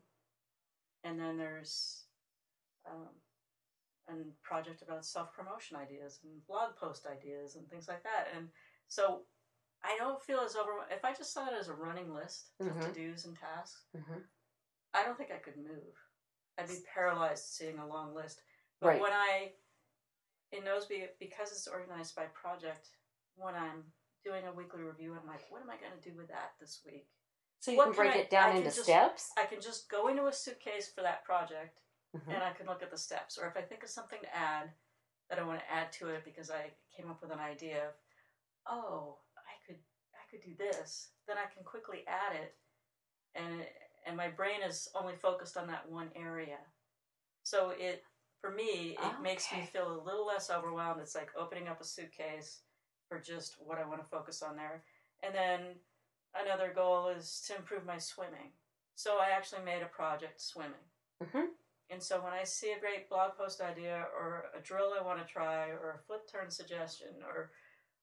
and 1.03 1.19
then 1.19 1.37
there's 1.37 2.05
um, 2.85 3.09
a 4.09 4.13
project 4.43 4.81
about 4.81 5.05
self 5.05 5.33
promotion 5.33 5.77
ideas 5.77 6.19
and 6.23 6.45
blog 6.47 6.75
post 6.75 7.05
ideas 7.05 7.55
and 7.55 7.69
things 7.69 7.87
like 7.87 8.03
that. 8.03 8.27
And 8.35 8.47
So 8.87 9.21
I 9.83 9.95
don't 9.97 10.21
feel 10.21 10.39
as 10.39 10.55
overwhelmed. 10.55 10.91
If 10.91 11.05
I 11.05 11.13
just 11.13 11.31
saw 11.33 11.47
it 11.47 11.53
as 11.57 11.69
a 11.69 11.73
running 11.73 12.13
list 12.13 12.51
of 12.59 12.67
Mhm. 12.67 12.93
to 12.93 13.11
dos 13.11 13.25
and 13.25 13.37
tasks, 13.37 13.85
hmm 13.93 14.19
I 14.93 15.03
don't 15.03 15.17
think 15.17 15.31
I 15.31 15.37
could 15.37 15.57
move. 15.57 15.95
I'd 16.57 16.67
be 16.67 16.81
paralyzed 16.93 17.45
seeing 17.45 17.77
a 17.79 17.87
long 17.87 18.13
list. 18.15 18.41
But 18.79 18.87
Right. 18.87 19.01
when 19.01 19.13
I, 19.13 19.53
in 20.51 20.63
Nozbe, 20.63 21.17
because 21.19 21.51
it's 21.51 21.67
organized 21.67 22.15
by 22.15 22.25
project, 22.27 22.89
when 23.35 23.55
I'm 23.55 23.93
doing 24.23 24.45
a 24.47 24.51
weekly 24.51 24.81
review, 24.81 25.15
I'm 25.15 25.27
like, 25.27 25.49
what 25.51 25.61
am 25.61 25.69
I 25.69 25.77
going 25.77 25.93
to 25.93 26.09
do 26.09 26.17
with 26.17 26.27
that 26.29 26.57
this 26.59 26.83
week? 26.83 27.07
So 27.59 27.71
you 27.71 27.77
What 27.77 27.85
can 27.85 27.93
can 27.93 28.03
break 28.03 28.15
I- 28.15 28.19
it 28.19 28.29
down 28.29 28.49
I 28.51 28.55
into 28.55 28.63
just- 28.69 28.83
steps. 28.83 29.31
I 29.37 29.45
can 29.45 29.59
just 29.61 29.89
go 29.89 30.07
into 30.07 30.27
a 30.27 30.33
suitcase 30.33 30.91
for 30.91 31.01
that 31.01 31.23
project 31.25 31.79
Mhm. 32.15 32.33
and 32.33 32.43
I 32.43 32.53
can 32.53 32.65
look 32.67 32.81
at 32.81 32.89
the 32.89 32.97
steps. 32.97 33.37
Or 33.37 33.47
if 33.47 33.57
I 33.57 33.61
think 33.61 33.83
of 33.83 33.89
something 33.89 34.21
to 34.21 34.35
add 34.35 34.73
that 35.27 35.39
I 35.39 35.43
want 35.43 35.59
to 35.59 35.69
add 35.69 35.91
to 35.93 36.09
it 36.09 36.23
because 36.23 36.49
I 36.49 36.73
came 36.95 37.09
up 37.11 37.21
with 37.21 37.31
an 37.31 37.39
idea 37.39 37.89
of, 37.89 37.95
oh, 38.65 39.19
I 39.37 39.57
could 39.65 39.83
I 40.15 40.25
could 40.31 40.41
do 40.41 40.55
this, 40.55 41.11
then 41.25 41.37
I 41.37 41.47
can 41.47 41.63
quickly 41.63 42.05
add 42.07 42.35
it, 42.35 42.57
and 43.35 43.67
and 44.05 44.15
my 44.15 44.29
brain 44.29 44.61
is 44.61 44.87
only 44.95 45.15
focused 45.17 45.57
on 45.57 45.67
that 45.67 45.87
one 45.89 46.11
area. 46.15 46.59
So 47.43 47.71
it 47.71 48.05
for 48.39 48.51
me 48.51 48.95
it 48.97 49.19
makes 49.19 49.51
me 49.51 49.65
feel 49.65 49.91
a 49.91 50.01
little 50.03 50.25
less 50.25 50.49
overwhelmed. 50.49 51.01
It's 51.01 51.15
like 51.15 51.35
opening 51.35 51.67
up 51.67 51.81
a 51.81 51.83
suitcase 51.83 52.61
for 53.07 53.19
just 53.19 53.59
what 53.59 53.77
I 53.79 53.85
want 53.85 54.01
to 54.01 54.07
focus 54.07 54.41
on 54.41 54.55
there. 54.55 54.85
And 55.23 55.33
then 55.35 55.81
another 56.35 56.71
goal 56.73 57.07
is 57.09 57.41
to 57.47 57.55
improve 57.55 57.85
my 57.85 57.97
swimming. 57.97 58.51
So 58.95 59.17
I 59.19 59.29
actually 59.29 59.63
made 59.63 59.81
a 59.81 59.87
project 59.87 60.41
swimming. 60.41 60.89
Mhm. 61.21 61.55
And 61.89 62.03
so 62.03 62.21
when 62.21 62.33
I 62.33 62.43
see 62.43 62.71
a 62.73 62.79
great 62.79 63.09
blog 63.09 63.35
post 63.35 63.61
idea 63.61 64.07
or 64.15 64.51
a 64.53 64.59
drill 64.59 64.93
I 64.93 65.01
want 65.01 65.19
to 65.25 65.31
try 65.33 65.69
or 65.69 65.91
a 65.91 65.97
flip 65.97 66.27
turn 66.27 66.51
suggestion 66.51 67.23
or 67.23 67.51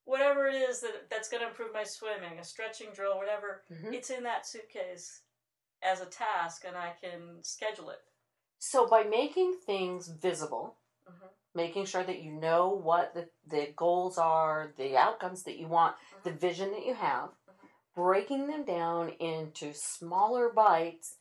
whatever 0.04 0.46
it 0.48 0.54
is 0.54 0.80
that 0.80 1.08
that's 1.10 1.28
going 1.28 1.42
to 1.42 1.48
improve 1.48 1.72
my 1.72 1.84
swimming, 1.84 2.38
a 2.38 2.44
stretching 2.44 2.92
drill, 2.92 3.16
whatever, 3.16 3.64
Mhm. 3.70 3.92
it's 3.94 4.10
in 4.10 4.22
that 4.24 4.46
suitcase 4.46 5.22
as 5.82 6.00
a 6.00 6.06
task 6.06 6.64
and 6.64 6.76
I 6.76 6.94
can 6.94 7.42
schedule 7.44 7.90
it. 7.90 8.02
So 8.58 8.86
by 8.86 9.02
making 9.04 9.60
things 9.60 10.08
visible, 10.08 10.76
Mhm. 11.08 11.30
making 11.54 11.84
sure 11.86 12.02
that 12.04 12.20
you 12.20 12.32
know 12.32 12.68
what 12.68 13.14
the, 13.14 13.30
the 13.44 13.72
goals 13.72 14.18
are, 14.18 14.72
the 14.76 14.96
outcomes 14.96 15.44
that 15.44 15.58
you 15.58 15.68
want, 15.68 15.96
the 16.22 16.30
Mhm. 16.32 16.38
vision 16.38 16.70
that 16.72 16.84
you 16.84 16.94
have. 16.94 17.36
Breaking 17.96 18.46
them 18.46 18.62
down 18.64 19.08
into 19.18 19.72
smaller 19.72 20.50
bites, 20.50 21.16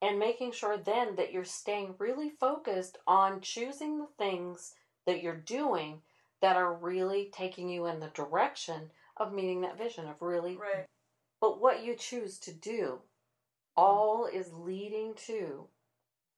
and 0.00 0.18
making 0.18 0.52
sure 0.52 0.78
then 0.78 1.16
that 1.16 1.32
you're 1.32 1.44
staying 1.44 1.94
really 1.98 2.30
focused 2.30 2.96
on 3.06 3.40
choosing 3.42 3.98
the 3.98 4.06
things 4.16 4.72
that 5.06 5.22
you're 5.22 5.36
doing 5.36 6.00
that 6.40 6.56
are 6.56 6.72
really 6.72 7.30
taking 7.34 7.68
you 7.68 7.84
in 7.86 8.00
the 8.00 8.08
direction 8.08 8.90
of 9.18 9.34
meeting 9.34 9.60
that 9.60 9.76
vision 9.76 10.06
of 10.08 10.22
really 10.22 10.56
Right. 10.56 10.86
but 11.40 11.60
what 11.60 11.82
you 11.82 11.94
choose 11.96 12.38
to 12.40 12.52
do 12.52 13.02
all 13.76 14.24
is 14.24 14.52
leading 14.54 15.12
to 15.26 15.68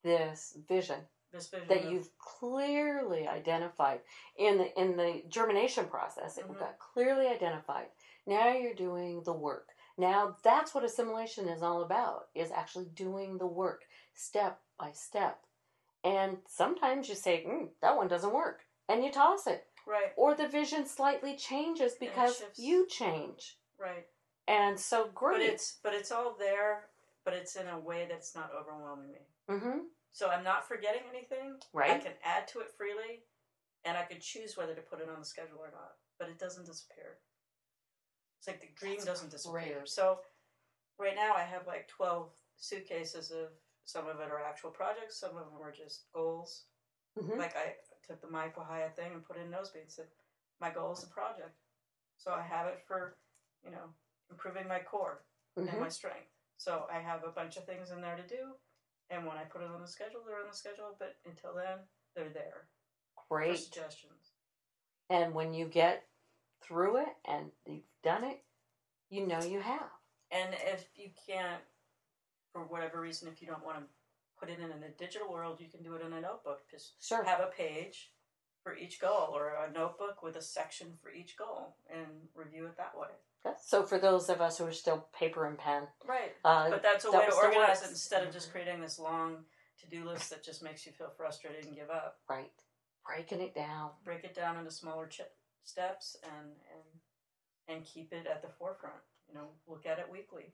this 0.03 0.57
vision 0.67 1.07
This 1.31 1.49
vision 1.49 1.69
that 1.69 1.85
of- 1.85 1.93
you've 1.93 2.19
clearly 2.19 3.29
identified 3.29 4.01
in 4.37 4.59
the 4.59 4.81
in 4.81 4.97
the 4.97 5.23
germination 5.29 5.87
process 5.89 6.37
it 6.39 6.49
Mhm. 6.49 6.59
got 6.59 6.79
clearly 6.81 7.29
identified 7.29 7.89
now 8.27 8.49
you're 8.49 8.75
doing 8.75 9.23
the 9.23 9.33
work 9.33 9.69
now 10.03 10.37
that's 10.43 10.75
what 10.75 10.85
assimilation 10.85 11.49
is 11.49 11.63
all 11.63 11.83
about 11.83 12.23
is 12.35 12.51
actually 12.51 12.89
doing 12.95 13.31
the 13.39 13.47
work 13.63 13.83
step 14.15 14.55
by 14.79 14.91
step 14.93 15.37
and 16.05 16.39
sometimes 16.49 17.09
you 17.09 17.15
say 17.15 17.45
mm, 17.49 17.69
that 17.81 17.97
one 17.97 18.09
doesn't 18.09 18.35
work 18.35 18.59
and 18.89 19.05
you 19.05 19.11
toss 19.13 19.47
it 19.47 19.63
right, 19.87 20.13
or 20.17 20.35
the 20.35 20.49
vision 20.49 20.87
slightly 20.87 21.37
changes 21.37 21.93
because 22.01 22.43
you 22.57 22.87
change 22.89 23.57
right. 23.81 24.07
and 24.49 24.79
so 24.79 25.05
But 25.05 25.15
great 25.15 25.43
it's 25.53 25.77
but 25.85 25.95
it's 25.95 26.13
all 26.13 26.35
there, 26.39 26.73
but 27.25 27.35
it's 27.35 27.55
in 27.57 27.69
a 27.69 27.79
way 27.79 28.07
that's 28.11 28.35
not 28.35 28.51
overwhelming 28.59 29.13
me. 29.13 29.23
mm-hmm. 29.49 29.79
So 30.15 30.29
I'm 30.29 30.45
not 30.45 30.69
forgetting 30.69 31.03
anything. 31.15 31.49
Right. 31.73 31.93
I 31.93 31.99
can 31.99 32.13
add 32.23 32.47
to 32.49 32.61
it 32.61 32.71
freely, 32.77 33.25
and 33.87 33.97
I 33.97 34.03
could 34.03 34.21
choose 34.21 34.57
whether 34.59 34.75
to 34.75 34.83
put 34.83 35.01
it 35.01 35.09
on 35.09 35.19
the 35.21 35.25
schedule 35.25 35.61
or 35.61 35.73
not. 35.73 35.93
But 36.19 36.29
it 36.29 36.39
doesn't 36.39 36.67
disappear. 36.67 37.17
It's 38.43 38.49
like 38.49 38.61
the 38.61 38.75
dream 38.75 38.95
That's 38.97 39.05
doesn't 39.07 39.31
disappear. 39.31 39.63
great. 39.79 39.89
So 39.89 40.19
right 40.99 41.15
now 41.15 41.33
I 41.37 41.43
have 41.45 41.65
like 41.69 41.87
12 41.87 42.29
suitcases 42.57 43.31
of 43.31 43.51
some 43.85 44.09
of 44.09 44.19
it 44.19 44.33
are 44.33 44.43
actual 44.43 44.71
projects, 44.71 45.17
some 45.21 45.37
of 45.37 45.45
them 45.47 45.63
are 45.63 45.71
just 45.71 46.11
goals. 46.13 46.65
Mhm. 47.17 47.39
Like 47.39 47.55
I 47.57 47.77
took 48.03 48.21
the 48.21 48.27
Michael 48.27 48.65
Hyatt 48.65 48.97
thing 48.97 49.13
and 49.13 49.25
put 49.25 49.37
in 49.37 49.49
Nozbe 49.49 49.81
and 49.81 49.89
said, 49.93 50.09
my 50.59 50.71
goal 50.71 50.91
is 50.93 51.05
a 51.05 51.07
project. 51.07 51.57
So 52.17 52.33
I 52.33 52.43
have 52.43 52.67
it 52.67 52.83
for, 52.85 53.17
you 53.63 53.71
know, 53.71 53.95
improving 54.29 54.67
my 54.67 54.81
core 54.83 55.25
and 55.57 55.69
Mhm. 55.69 55.79
my 55.79 55.89
strength. 55.89 56.33
So 56.57 56.89
I 56.91 56.99
have 56.99 57.23
a 57.23 57.31
bunch 57.31 57.57
of 57.57 57.65
things 57.65 57.93
in 57.93 58.01
there 58.01 58.17
to 58.17 58.27
do. 58.27 58.59
And 59.11 59.25
when 59.25 59.37
I 59.37 59.45
put 59.45 59.63
it 59.63 59.71
on 59.71 59.81
the 59.81 59.87
schedule, 59.87 60.25
they're 60.25 60.41
on 60.41 60.49
the 60.49 60.57
schedule. 60.57 60.97
But 60.99 61.17
until 61.27 61.55
then, 61.55 61.89
they're 62.15 62.31
there 62.31 62.69
great 63.29 63.59
suggestions. 63.61 64.33
And 65.11 65.33
when 65.33 65.55
you 65.55 65.69
get 65.69 66.09
through 66.63 66.99
it 66.99 67.09
and 67.27 67.51
you've 67.67 67.83
done 68.03 68.25
it, 68.25 68.43
you 69.11 69.27
know 69.27 69.43
you 69.43 69.61
have. 69.61 69.91
And 70.31 70.55
if 70.67 70.87
you 70.95 71.11
can't, 71.27 71.61
for 72.53 72.63
whatever 72.65 73.01
reason, 73.01 73.29
if 73.29 73.41
you 73.43 73.49
don't 73.49 73.65
want 73.65 73.79
to 73.79 73.85
put 74.39 74.49
it 74.51 74.59
in 74.59 74.71
in 74.71 74.83
a 74.83 74.89
digital 74.99 75.31
world, 75.31 75.61
you 75.61 75.69
can 75.69 75.83
do 75.83 75.95
it 75.95 76.03
in 76.05 76.13
a 76.13 76.21
notebook. 76.21 76.63
Just 76.71 77.03
Sure. 77.07 77.23
have 77.23 77.41
a 77.41 77.47
page 77.47 78.13
for 78.63 78.77
each 78.77 79.01
goal 79.01 79.31
or 79.37 79.55
a 79.55 79.71
notebook 79.71 80.23
with 80.23 80.37
a 80.37 80.43
section 80.43 80.97
for 81.03 81.11
each 81.11 81.37
goal 81.37 81.77
and 81.91 82.29
review 82.35 82.67
it 82.67 82.77
that 82.77 82.97
way. 82.97 83.09
Okay. 83.45 83.57
So 83.61 83.83
for 83.83 83.99
those 83.99 84.29
of 84.29 84.41
us 84.41 84.59
who 84.59 84.65
are 84.67 84.73
still 84.73 85.09
paper 85.13 85.47
and 85.47 85.59
pen, 85.59 85.89
Right. 86.05 86.33
uh, 86.45 86.71
But 86.71 86.83
that's 86.83 87.05
a 87.05 87.11
that 87.11 87.21
way 87.21 87.27
to 87.27 87.35
organize 87.35 87.83
it 87.83 87.91
instead 87.91 88.25
of 88.27 88.33
just 88.33 88.53
creating 88.53 88.81
this 88.81 88.99
long 89.01 89.45
to 89.81 89.87
do 89.89 90.05
list 90.05 90.31
that 90.31 90.45
just 90.45 90.63
makes 90.63 90.87
you 90.87 90.93
feel 90.93 91.11
frustrated 91.11 91.65
and 91.65 91.75
give 91.75 91.91
up. 91.91 92.21
right, 92.29 92.53
breaking 93.05 93.41
it 93.41 93.53
down. 93.55 93.91
break 94.05 94.23
it 94.23 94.33
down 94.35 94.57
into 94.57 94.71
smaller 94.71 95.09
ch- 95.09 95.23
steps 95.65 96.17
and 96.25 96.51
and 96.75 96.85
and 97.79 97.85
keep 97.87 98.13
it 98.13 98.27
at 98.27 98.43
the 98.43 98.49
forefront. 98.59 98.97
You 99.29 99.35
know, 99.35 99.49
look 99.67 99.87
at 99.87 99.99
it 99.99 100.11
weekly. 100.11 100.53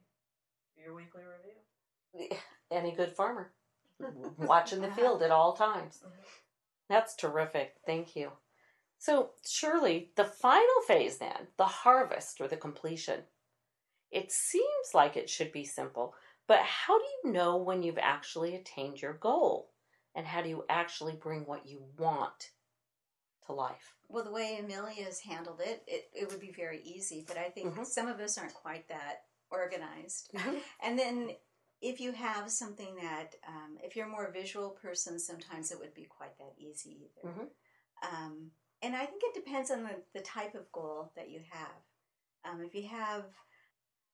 Your 0.77 0.95
weekly 0.95 1.23
review. 1.23 2.39
Any 2.71 2.93
good 2.93 3.13
farmer, 3.15 3.53
watching 4.39 4.81
the 4.81 4.91
field 4.93 5.23
at 5.23 5.31
all 5.31 5.55
times. 5.55 6.01
Mhm. 6.05 6.11
That's 6.89 7.15
terrific. 7.17 7.77
Thank 7.87 8.17
you. 8.17 8.33
So, 8.99 9.33
Shirley 9.47 10.13
the 10.17 10.25
final 10.25 10.83
phase, 10.87 11.19
then, 11.19 11.49
the 11.59 11.67
harvest 11.67 12.41
or 12.41 12.49
the 12.49 12.57
completion, 12.57 13.25
it 14.11 14.31
seems 14.33 14.95
like 14.95 15.17
it 15.17 15.31
should 15.31 15.53
be 15.53 15.65
simple, 15.65 16.15
but 16.47 16.61
how 16.61 16.99
do 16.99 17.05
you 17.25 17.33
know 17.33 17.57
when 17.57 17.83
you've 17.83 17.99
actually 17.99 18.55
attained 18.55 19.01
your 19.01 19.15
goal? 19.15 19.71
And 20.15 20.27
how 20.27 20.43
do 20.43 20.49
you 20.49 20.65
actually 20.69 21.15
bring 21.15 21.47
what 21.47 21.67
you 21.67 21.85
want 21.99 22.51
to 23.49 23.53
life? 23.55 23.95
Well, 24.09 24.25
the 24.25 24.31
way 24.31 24.59
Amelia's 24.59 25.21
handled 25.21 25.61
it, 25.61 25.83
it, 25.87 26.11
it 26.15 26.31
would 26.31 26.41
be 26.41 26.53
very 26.53 26.81
easy, 26.83 27.25
but 27.27 27.37
I 27.37 27.51
think 27.51 27.75
Mhm. 27.75 27.87
some 27.87 28.07
of 28.07 28.21
us 28.21 28.39
aren't 28.39 28.55
quite 28.55 28.89
that 28.89 29.27
organized. 29.51 30.31
Mhm. 30.33 30.63
And 30.81 30.99
then 30.99 31.37
if 31.81 32.01
you 32.01 32.13
have 32.13 32.51
something 32.51 32.97
that, 32.97 33.37
um, 33.47 33.79
if 33.83 33.97
you're 33.97 34.07
a 34.07 34.11
more 34.11 34.31
visual 34.31 34.71
person, 34.71 35.19
sometimes 35.19 35.71
it 35.73 35.79
would 35.79 35.95
be 35.95 36.05
quite 36.05 36.37
that 36.39 36.55
easy 36.59 37.05
either. 37.05 37.29
Mhm. 37.29 37.51
Um, 38.03 38.53
and 38.83 38.95
I 38.95 39.07
think 39.07 39.23
it 39.25 39.35
depends 39.35 39.71
on 39.71 39.83
the, 39.83 40.03
the 40.13 40.21
type 40.21 40.55
of 40.55 40.71
goal 40.73 41.13
that 41.17 41.31
you 41.31 41.41
have. 41.51 41.83
Um, 42.45 42.63
if 42.63 42.75
you 42.75 42.87
have 42.89 43.35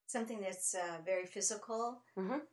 something 0.06 0.40
that's 0.40 0.74
uh, 0.74 1.00
very 1.04 1.26
physical 1.26 2.02
Mhm. 2.16 2.46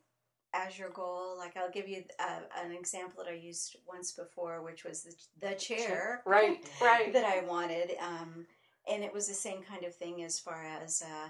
As 0.54 0.78
your 0.78 0.90
goal, 0.90 1.36
like 1.38 1.56
I'll 1.56 1.70
give 1.70 1.88
you 1.88 2.04
uh, 2.18 2.40
an 2.64 2.72
example 2.72 3.24
that 3.24 3.30
I 3.30 3.36
used 3.36 3.76
once 3.88 4.12
before, 4.12 4.62
which 4.62 4.84
was 4.84 5.02
the, 5.02 5.48
the 5.48 5.54
chair 5.54 6.22
Right, 6.26 6.64
right. 6.80 7.12
that 7.12 7.24
I 7.24 7.44
wanted. 7.46 7.92
Um, 8.00 8.46
and 8.90 9.02
it 9.02 9.12
was 9.12 9.28
the 9.28 9.34
same 9.34 9.62
kind 9.62 9.84
of 9.84 9.94
thing 9.94 10.22
as 10.22 10.38
far 10.38 10.64
as, 10.64 11.02
uh, 11.02 11.28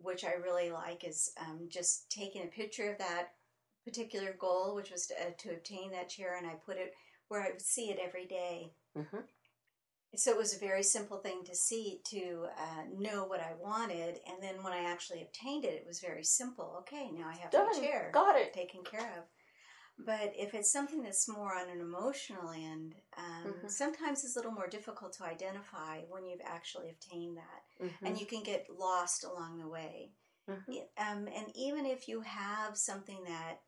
which 0.00 0.24
I 0.24 0.32
really 0.32 0.70
like, 0.70 1.04
is 1.04 1.32
um, 1.40 1.68
just 1.68 2.10
taking 2.10 2.42
a 2.42 2.46
picture 2.46 2.90
of 2.90 2.98
that 2.98 3.32
particular 3.84 4.34
goal, 4.38 4.74
which 4.74 4.90
was 4.90 5.06
to, 5.08 5.14
uh, 5.14 5.30
to 5.38 5.50
obtain 5.50 5.90
that 5.92 6.08
chair, 6.08 6.36
and 6.36 6.46
I 6.46 6.54
put 6.54 6.76
it 6.76 6.94
where 7.28 7.42
I 7.42 7.50
would 7.50 7.60
see 7.60 7.90
it 7.90 7.98
every 8.02 8.26
day. 8.26 8.72
hmm 8.96 9.18
So 10.16 10.30
it 10.30 10.38
was 10.38 10.54
a 10.54 10.58
very 10.58 10.82
simple 10.82 11.18
thing 11.18 11.44
to 11.44 11.54
see, 11.54 12.00
to 12.04 12.46
uh, 12.58 12.84
know 12.96 13.24
what 13.24 13.40
I 13.40 13.52
wanted. 13.60 14.20
And 14.26 14.42
then 14.42 14.62
when 14.62 14.72
I 14.72 14.84
actually 14.90 15.22
obtained 15.22 15.64
it, 15.64 15.74
it 15.74 15.86
was 15.86 16.00
very 16.00 16.24
simple. 16.24 16.76
Okay, 16.80 17.10
now 17.12 17.28
I 17.28 17.36
have 17.36 17.50
Done. 17.50 17.66
my 17.66 17.78
chair 17.78 18.10
Got 18.12 18.36
it. 18.36 18.54
taken 18.54 18.82
care 18.82 19.18
of. 19.18 19.24
But 19.98 20.32
if 20.36 20.54
it's 20.54 20.72
something 20.72 21.02
that's 21.02 21.28
more 21.28 21.54
on 21.56 21.68
an 21.68 21.80
emotional 21.80 22.50
end, 22.50 22.94
um, 23.16 23.52
Mhm. 23.52 23.70
sometimes 23.70 24.24
it's 24.24 24.36
a 24.36 24.38
little 24.38 24.52
more 24.52 24.68
difficult 24.68 25.12
to 25.14 25.24
identify 25.24 26.02
when 26.02 26.24
you've 26.24 26.40
actually 26.44 26.90
obtained 26.90 27.36
that. 27.36 27.64
Mhm. 27.80 28.06
And 28.06 28.18
you 28.18 28.24
can 28.24 28.42
get 28.42 28.70
lost 28.70 29.24
along 29.24 29.58
the 29.58 29.68
way. 29.68 30.14
Mhm. 30.48 30.88
Um, 30.96 31.28
and 31.28 31.54
even 31.54 31.84
if 31.84 32.08
you 32.08 32.20
have 32.20 32.78
something 32.78 33.24
that 33.24 33.60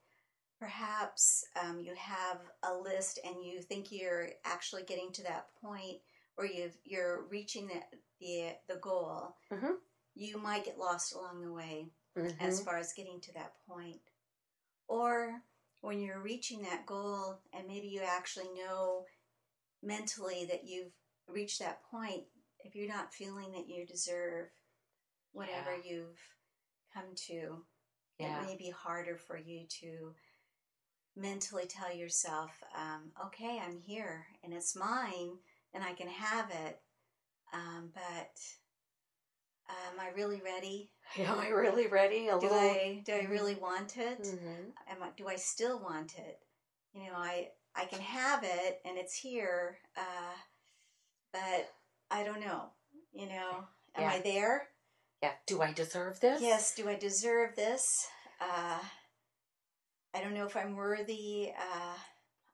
perhaps 0.59 1.45
um, 1.57 1.81
you 1.81 1.95
have 1.97 2.39
a 2.63 2.75
list 2.75 3.19
and 3.25 3.43
you 3.45 3.61
think 3.61 3.91
you're 3.91 4.31
actually 4.45 4.85
getting 4.85 5.11
to 5.13 5.23
that 5.25 5.53
point 5.55 6.01
where 6.41 6.51
you've, 6.51 6.77
you're 6.85 7.25
reaching 7.29 7.67
the, 7.69 7.83
the, 8.19 8.57
the 8.67 8.77
goal, 8.81 9.37
Mhm. 9.53 9.77
you 10.15 10.39
might 10.39 10.65
get 10.65 10.79
lost 10.79 11.13
along 11.13 11.43
the 11.43 11.53
way 11.53 11.93
Mhm. 12.17 12.41
as 12.41 12.63
far 12.63 12.79
as 12.79 12.95
getting 12.95 13.21
to 13.21 13.33
that 13.35 13.55
point. 13.67 14.01
Or 14.89 15.43
when 15.83 16.01
you're 16.01 16.21
reaching 16.23 16.63
that 16.63 16.87
goal 16.87 17.43
and 17.53 17.69
maybe 17.69 17.89
you 17.89 18.01
actually 18.01 18.49
know 18.55 19.07
mentally 19.83 20.47
that 20.47 20.65
you've 20.65 20.93
reached 21.27 21.59
that 21.59 21.83
point, 21.85 22.27
if 22.65 22.75
you're 22.75 22.89
not 22.89 23.13
feeling 23.15 23.53
that 23.53 23.69
you 23.69 23.87
deserve 23.87 24.51
whatever 25.33 25.77
Yeah. 25.77 25.83
you've 25.85 26.37
come 26.95 27.15
to, 27.15 27.67
yeah. 28.19 28.43
it 28.43 28.47
may 28.47 28.57
be 28.57 28.71
harder 28.71 29.17
for 29.19 29.37
you 29.37 29.67
to 29.67 30.17
mentally 31.15 31.67
tell 31.67 31.93
yourself, 31.93 32.63
um, 32.75 33.13
okay, 33.27 33.59
I'm 33.59 33.79
here 33.79 34.27
and 34.43 34.55
it's 34.55 34.75
mine 34.75 35.39
and 35.75 35.83
I 35.85 35.93
can 35.93 36.09
have 36.09 36.51
it. 36.51 36.81
Um, 37.53 37.91
but 37.95 38.39
am 39.69 40.01
I 40.01 40.11
really 40.17 40.41
ready? 40.45 40.91
Am 41.19 41.41
I 41.41 41.49
really 41.49 41.89
ready? 41.89 42.29
A 42.29 42.39
Do 42.39 42.47
little. 42.47 42.59
I 42.59 43.03
do 43.05 43.13
I 43.13 43.25
really 43.25 43.57
want 43.57 43.97
it? 43.97 44.23
Mhm. 44.23 44.73
Am 44.89 45.03
I, 45.03 45.09
do 45.17 45.27
I 45.27 45.35
still 45.37 45.81
want 45.81 46.15
it? 46.17 46.39
You 46.95 47.07
know, 47.11 47.17
I 47.17 47.49
I 47.75 47.85
can 47.87 48.01
have 48.01 48.45
it 48.45 48.81
and 48.85 48.97
it's 48.97 49.17
here, 49.17 49.79
uh, 49.97 50.35
but 51.33 51.73
I 52.11 52.23
don't 52.23 52.41
know. 52.41 52.71
You 53.13 53.27
know, 53.27 53.65
am 53.97 54.09
I 54.09 54.21
there? 54.21 54.69
Yeah. 55.23 55.33
Do 55.47 55.61
I 55.63 55.73
deserve 55.73 56.21
this? 56.21 56.41
Yes. 56.41 56.75
Do 56.75 56.89
I 56.89 56.95
deserve 56.95 57.57
this? 57.57 57.85
Uh, 58.41 58.79
I 60.15 60.21
don't 60.21 60.35
know 60.35 60.47
if 60.47 60.57
I'm 60.57 60.77
worthy. 60.77 61.53
Uh, 61.57 61.97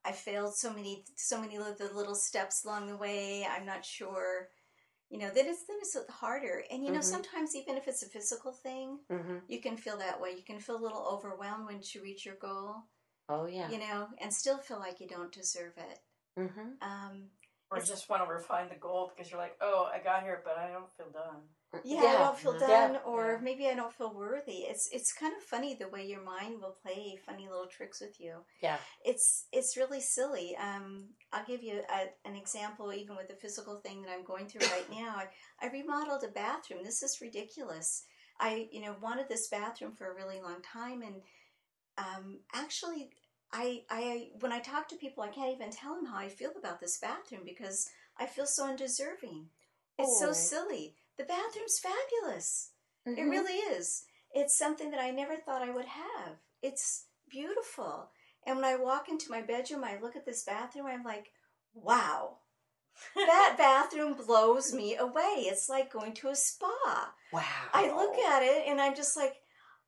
I 0.07 0.13
failed 0.13 0.57
so 0.57 0.73
many 0.73 1.05
so 1.17 1.41
many 1.41 1.57
of 1.57 1.79
the 1.79 1.93
little 1.95 2.15
steps 2.15 2.65
along 2.65 2.87
the 2.87 2.97
way. 2.97 3.45
I'm 3.47 3.67
not 3.67 3.85
sure. 3.85 4.49
You 5.11 5.19
know, 5.19 5.31
then 5.31 5.47
it's 5.47 5.65
then 5.67 5.77
it's 5.81 5.97
harder. 6.11 6.65
And 6.71 6.85
you 6.85 6.93
know, 6.93 7.01
Mhm. 7.01 7.05
sometimes 7.05 7.57
even 7.57 7.77
if 7.77 7.89
it's 7.89 8.03
a 8.03 8.09
physical 8.09 8.53
thing, 8.53 9.01
hmm 9.11 9.39
you 9.49 9.61
can 9.61 9.77
feel 9.77 9.99
that 9.99 10.21
way. 10.21 10.31
You 10.37 10.45
can 10.45 10.61
feel 10.61 10.77
a 10.77 10.87
little 10.87 11.07
overwhelmed 11.07 11.67
when 11.67 11.81
you 11.83 12.03
reach 12.03 12.27
your 12.27 12.37
goal. 12.37 12.85
Oh 13.29 13.47
yeah. 13.47 13.71
You 13.71 13.79
know, 13.79 14.09
and 14.21 14.33
still 14.33 14.59
feel 14.59 14.79
like 14.79 15.01
you 15.01 15.09
don't 15.09 15.33
deserve 15.33 15.75
it. 15.79 16.01
hmm 16.37 16.73
Um, 16.83 17.31
Or 17.71 17.81
just 17.81 18.09
want 18.09 18.25
to 18.25 18.33
refine 18.33 18.69
the 18.69 18.77
goal 18.77 19.11
because 19.15 19.31
you're 19.31 19.41
like, 19.41 19.57
oh, 19.61 19.89
I 19.93 19.99
got 19.99 20.23
here, 20.23 20.43
but 20.45 20.59
I 20.59 20.71
don't 20.71 20.93
feel 20.97 21.11
done. 21.11 21.43
Yeah, 21.85 22.01
I 22.01 22.19
don't 22.19 22.39
feel 22.39 22.53
Yeah. 22.53 22.67
done, 22.67 22.99
or 23.05 23.33
Yeah. 23.33 23.39
maybe 23.43 23.69
I 23.69 23.75
don't 23.75 23.93
feel 23.93 24.13
worthy. 24.15 24.65
It's 24.71 24.89
it's 24.93 25.13
kind 25.13 25.35
of 25.37 25.43
funny 25.43 25.75
the 25.75 25.89
way 25.89 26.07
your 26.07 26.23
mind 26.23 26.61
will 26.61 26.77
play 26.83 27.17
funny 27.25 27.49
little 27.49 27.67
tricks 27.67 28.01
with 28.01 28.21
you. 28.21 28.45
Yeah. 28.63 28.79
It's 29.05 29.47
it's 29.53 29.77
really 29.77 30.01
silly. 30.01 30.57
Um, 30.57 31.11
I'll 31.33 31.45
give 31.47 31.63
you 31.63 31.83
a, 31.91 32.29
an 32.29 32.37
example, 32.37 32.93
even 32.93 33.17
with 33.17 33.29
the 33.29 33.35
physical 33.35 33.77
thing 33.77 34.03
that 34.03 34.11
I'm 34.13 34.25
going 34.25 34.49
through 34.49 34.67
right 34.69 34.91
now. 34.91 35.17
I, 35.17 35.27
I 35.67 35.71
remodeled 35.71 36.25
a 36.25 36.29
bathroom. 36.29 36.83
This 36.85 37.03
is 37.03 37.21
ridiculous. 37.21 38.05
I 38.41 38.69
you 38.73 38.81
know 38.83 38.97
wanted 39.01 39.29
this 39.29 39.49
bathroom 39.49 39.93
for 39.93 40.11
a 40.11 40.15
really 40.15 40.41
long 40.41 40.63
time, 40.63 41.03
and 41.03 41.23
um, 41.99 42.39
actually. 42.55 43.11
I, 43.53 43.83
I 43.89 44.31
when 44.41 44.51
I 44.51 44.59
talk 44.59 44.89
to 44.89 44.97
people, 44.97 45.23
I 45.23 45.29
can't 45.29 45.55
even 45.55 45.71
tell 45.71 45.95
them 45.95 46.05
how 46.07 46.19
I 46.19 46.29
feel 46.29 46.51
about 46.59 46.81
this 46.81 46.99
bathroom 46.99 47.43
because 47.45 47.89
I 48.19 48.27
feel 48.27 48.45
so 48.45 48.67
undeserving. 48.67 49.47
It's 49.99 50.19
so 50.19 50.31
Oh. 50.31 50.33
silly. 50.33 50.97
The 51.17 51.25
bathroom's 51.25 51.79
fabulous. 51.79 52.73
It 53.05 53.17
Mhm. 53.19 53.31
really 53.31 53.57
is. 53.59 54.05
It's 54.33 54.57
something 54.57 54.91
that 54.91 55.01
I 55.01 55.11
never 55.11 55.37
thought 55.37 55.63
I 55.63 55.71
would 55.71 55.87
have. 55.87 56.39
It's 56.63 57.07
beautiful. 57.29 58.11
And 58.45 58.57
when 58.57 58.65
I 58.65 58.77
walk 58.77 59.09
into 59.09 59.31
my 59.31 59.43
bedroom, 59.43 59.83
I 59.85 59.97
look 59.99 60.15
at 60.17 60.25
this 60.25 60.45
bathroom, 60.45 60.87
I'm 60.87 61.03
like, 61.03 61.33
wow, 61.75 62.39
that 63.15 63.55
bathroom 63.59 64.15
blows 64.15 64.73
me 64.73 64.97
away. 64.97 65.47
It's 65.47 65.69
like 65.69 65.93
going 65.93 66.15
to 66.15 66.29
a 66.29 66.37
spa. 66.37 67.15
Wow. 67.33 67.43
I 67.73 67.89
look 67.91 68.17
at 68.19 68.43
it 68.43 68.67
and 68.67 68.81
I'm 68.81 68.95
just 68.95 69.17
like, 69.17 69.35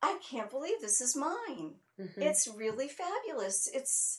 I 0.02 0.18
can't 0.23 0.50
believe 0.50 0.80
this 0.80 1.00
is 1.00 1.16
mine. 1.16 1.80
Mhm. 1.99 2.23
It's 2.23 2.49
really 2.49 2.88
fabulous. 2.88 3.67
It's, 3.69 4.19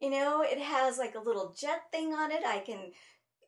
you 0.00 0.10
know, 0.10 0.42
it 0.42 0.58
has 0.58 0.98
like 0.98 1.14
a 1.14 1.20
little 1.20 1.52
jet 1.52 1.90
thing 1.92 2.12
on 2.14 2.30
it. 2.32 2.44
I 2.44 2.60
can, 2.60 2.92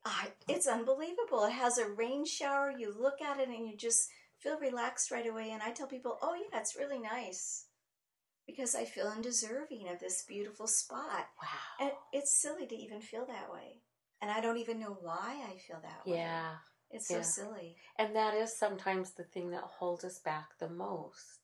uh, 0.05 0.27
it's 0.49 0.67
unbelievable. 0.67 1.45
It 1.45 1.53
has 1.53 1.79
a 1.79 1.89
rain 1.89 2.25
shower. 2.25 2.73
You 2.77 2.95
look 2.99 3.21
at 3.21 3.39
it 3.39 3.49
and 3.49 3.67
you 3.69 3.77
just 3.77 4.09
feel 4.39 4.59
relaxed 4.59 5.11
right 5.11 5.27
away. 5.27 5.51
And 5.53 5.63
I 5.63 5.71
tell 5.71 5.87
people, 5.87 6.19
oh, 6.23 6.35
yeah, 6.35 6.59
it's 6.59 6.77
really 6.77 6.99
nice 6.99 7.67
because 8.47 8.75
I 8.75 8.85
feel 8.85 9.07
undeserving 9.07 9.89
of 9.89 10.01
this 10.01 10.25
beautiful 10.27 10.67
spot. 10.67 11.29
wow. 11.41 11.81
And 11.81 11.93
it's 12.13 12.35
silly 12.41 12.67
to 12.67 12.75
even 12.75 13.01
feel 13.01 13.27
that 13.27 13.53
way. 13.53 13.81
And 14.21 14.31
I 14.31 14.41
don't 14.41 14.59
even 14.59 14.81
know 14.81 14.97
why 15.01 15.43
I 15.49 15.57
feel 15.59 15.81
that 15.83 16.07
way. 16.07 16.19
Yeah. 16.19 16.55
It's 16.91 17.11
yeah. 17.11 17.23
so 17.23 17.43
silly. 17.45 17.77
And 17.99 18.15
that 18.15 18.35
is 18.35 18.57
sometimes 18.57 19.13
the 19.13 19.25
thing 19.25 19.51
that 19.51 19.63
holds 19.63 20.05
us 20.05 20.19
back 20.19 20.59
the 20.59 20.69
most. 20.69 21.41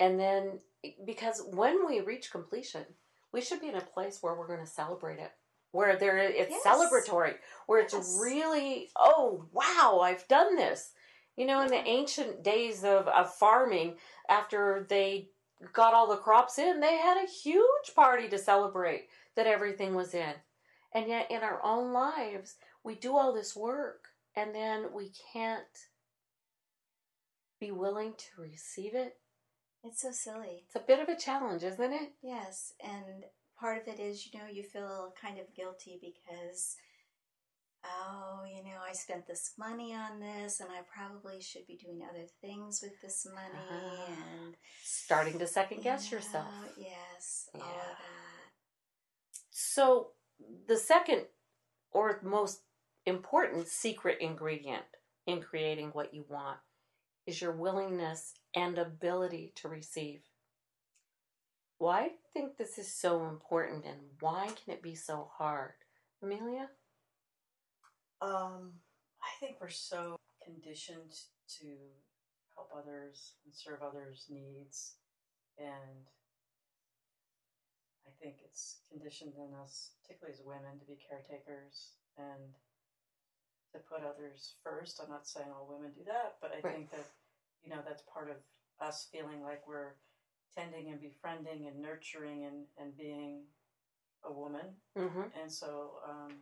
And 0.00 0.18
then, 0.18 0.60
because 1.04 1.42
when 1.50 1.86
we 1.86 2.00
reach 2.00 2.30
completion, 2.30 2.84
we 3.32 3.40
should 3.40 3.60
be 3.60 3.68
in 3.68 3.74
a 3.74 3.80
place 3.80 4.18
where 4.20 4.34
we're 4.34 4.46
going 4.46 4.64
to 4.64 4.66
celebrate 4.66 5.18
it, 5.18 5.32
where 5.72 5.96
there 5.96 6.18
it's 6.18 6.50
Yes. 6.50 6.64
celebratory, 6.64 7.38
where 7.66 7.80
it's 7.80 7.94
Yes. 7.94 8.18
really, 8.20 8.90
oh 8.96 9.46
wow, 9.52 10.00
I've 10.02 10.26
done 10.28 10.56
this. 10.56 10.92
You 11.36 11.46
know, 11.46 11.60
in 11.60 11.68
the 11.68 11.86
ancient 11.86 12.42
days 12.42 12.82
of, 12.84 13.06
of 13.08 13.32
farming, 13.32 13.98
after 14.28 14.84
they 14.88 15.30
got 15.72 15.94
all 15.94 16.08
the 16.08 16.16
crops 16.16 16.58
in, 16.58 16.80
they 16.80 16.96
had 16.96 17.16
a 17.16 17.26
huge 17.30 17.94
party 17.94 18.28
to 18.28 18.38
celebrate 18.38 19.08
that 19.36 19.46
everything 19.46 19.94
was 19.94 20.14
in. 20.14 20.34
And 20.92 21.06
yet, 21.06 21.30
in 21.30 21.42
our 21.42 21.62
own 21.62 21.92
lives, 21.92 22.56
we 22.82 22.94
do 22.94 23.16
all 23.16 23.32
this 23.32 23.54
work 23.54 24.08
and 24.34 24.54
then 24.54 24.92
we 24.92 25.12
can't 25.32 25.88
be 27.60 27.70
willing 27.70 28.14
to 28.16 28.42
receive 28.42 28.94
it. 28.94 29.16
It's 29.84 30.02
so 30.02 30.10
silly. 30.12 30.64
It's 30.66 30.76
a 30.76 30.80
bit 30.80 31.00
of 31.00 31.08
a 31.08 31.16
challenge, 31.16 31.62
isn't 31.62 31.92
it? 31.92 32.12
Yes, 32.22 32.72
and 32.82 33.24
part 33.58 33.82
of 33.82 33.88
it 33.88 34.00
is, 34.00 34.26
you 34.26 34.38
know, 34.38 34.46
you 34.46 34.62
feel 34.62 35.12
kind 35.20 35.38
of 35.38 35.54
guilty 35.54 35.98
because, 36.00 36.76
oh, 37.84 38.42
you 38.48 38.62
know, 38.62 38.78
I 38.88 38.92
spent 38.92 39.26
this 39.26 39.52
money 39.58 39.94
on 39.94 40.20
this 40.20 40.60
and 40.60 40.70
I 40.70 40.80
probably 40.94 41.40
should 41.40 41.66
be 41.66 41.76
doing 41.76 42.00
other 42.08 42.26
things 42.40 42.80
with 42.82 43.00
this 43.02 43.26
money. 43.26 43.64
Ah, 43.70 44.06
and 44.42 44.56
Starting 44.82 45.38
to 45.38 45.46
second 45.46 45.82
guess 45.82 46.10
you 46.10 46.18
yourself. 46.18 46.46
Yes, 46.78 47.48
all 47.54 47.60
of 47.60 47.66
that. 47.66 48.52
So, 49.50 50.08
the 50.68 50.76
second 50.76 51.22
or 51.90 52.20
most 52.22 52.60
important 53.06 53.66
secret 53.66 54.18
ingredient 54.20 54.84
in 55.26 55.40
creating 55.40 55.88
what 55.88 56.14
you 56.14 56.24
want 56.28 56.58
is 57.26 57.40
your 57.40 57.52
willingness 57.52 58.34
and 58.54 58.78
ability 58.78 59.52
to 59.56 59.68
receive. 59.68 60.20
Why 61.78 62.08
do 62.08 62.10
you 62.14 62.20
think 62.32 62.56
this 62.56 62.76
is 62.78 62.92
so 62.92 63.26
important 63.26 63.84
and 63.84 63.98
why 64.20 64.46
can 64.46 64.74
it 64.74 64.82
be 64.82 64.94
so 64.96 65.30
hard? 65.38 65.74
Amelia? 66.22 66.68
Um, 68.20 68.72
I 69.22 69.30
think 69.38 69.58
we're 69.60 69.68
so 69.68 70.16
conditioned 70.44 71.14
to 71.60 71.66
help 72.56 72.70
others 72.76 73.34
and 73.44 73.54
serve 73.54 73.82
others' 73.82 74.26
needs, 74.28 74.96
and 75.56 76.02
I 78.06 78.10
think 78.20 78.38
it's 78.44 78.80
conditioned 78.90 79.34
in 79.36 79.54
us, 79.62 79.92
particularly 80.02 80.34
as 80.36 80.44
women, 80.44 80.80
to 80.80 80.86
be 80.86 80.98
caretakers 81.08 81.92
and 82.16 82.54
to 83.72 83.78
put 83.78 84.02
others 84.02 84.54
first. 84.64 85.00
I'm 85.00 85.10
not 85.10 85.28
saying 85.28 85.46
all 85.54 85.68
women 85.70 85.92
do 85.94 86.02
that, 86.04 86.38
but 86.40 86.50
I 86.50 86.60
Right. 86.60 86.74
think 86.74 86.90
that 86.90 87.06
you 87.62 87.70
know 87.70 87.82
that's 87.86 88.02
part 88.02 88.30
of 88.30 88.36
us 88.80 89.06
feeling 89.12 89.42
like 89.42 89.66
we're 89.68 89.94
tending 90.54 90.90
and 90.90 91.00
befriending 91.00 91.66
and 91.66 91.80
nurturing 91.80 92.44
and, 92.44 92.66
and 92.78 92.96
being 92.96 93.42
a 94.24 94.32
woman 94.32 94.74
Mm-hmm. 94.98 95.30
and 95.40 95.50
so 95.52 96.00
um, 96.08 96.32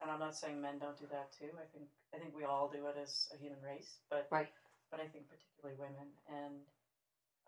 and 0.00 0.10
I'm 0.10 0.20
not 0.20 0.36
saying 0.36 0.60
men 0.60 0.78
don't 0.78 0.96
do 0.96 1.06
that 1.10 1.32
too. 1.32 1.50
I 1.58 1.66
think 1.72 1.88
I 2.14 2.18
think 2.18 2.34
we 2.36 2.44
all 2.44 2.68
do 2.68 2.86
it 2.86 2.96
as 3.00 3.28
a 3.34 3.36
human 3.36 3.60
race, 3.60 3.98
but 4.10 4.28
Right. 4.30 4.48
but 4.90 5.00
I 5.00 5.06
think 5.06 5.26
particularly 5.28 5.74
women, 5.78 6.14
and 6.28 6.62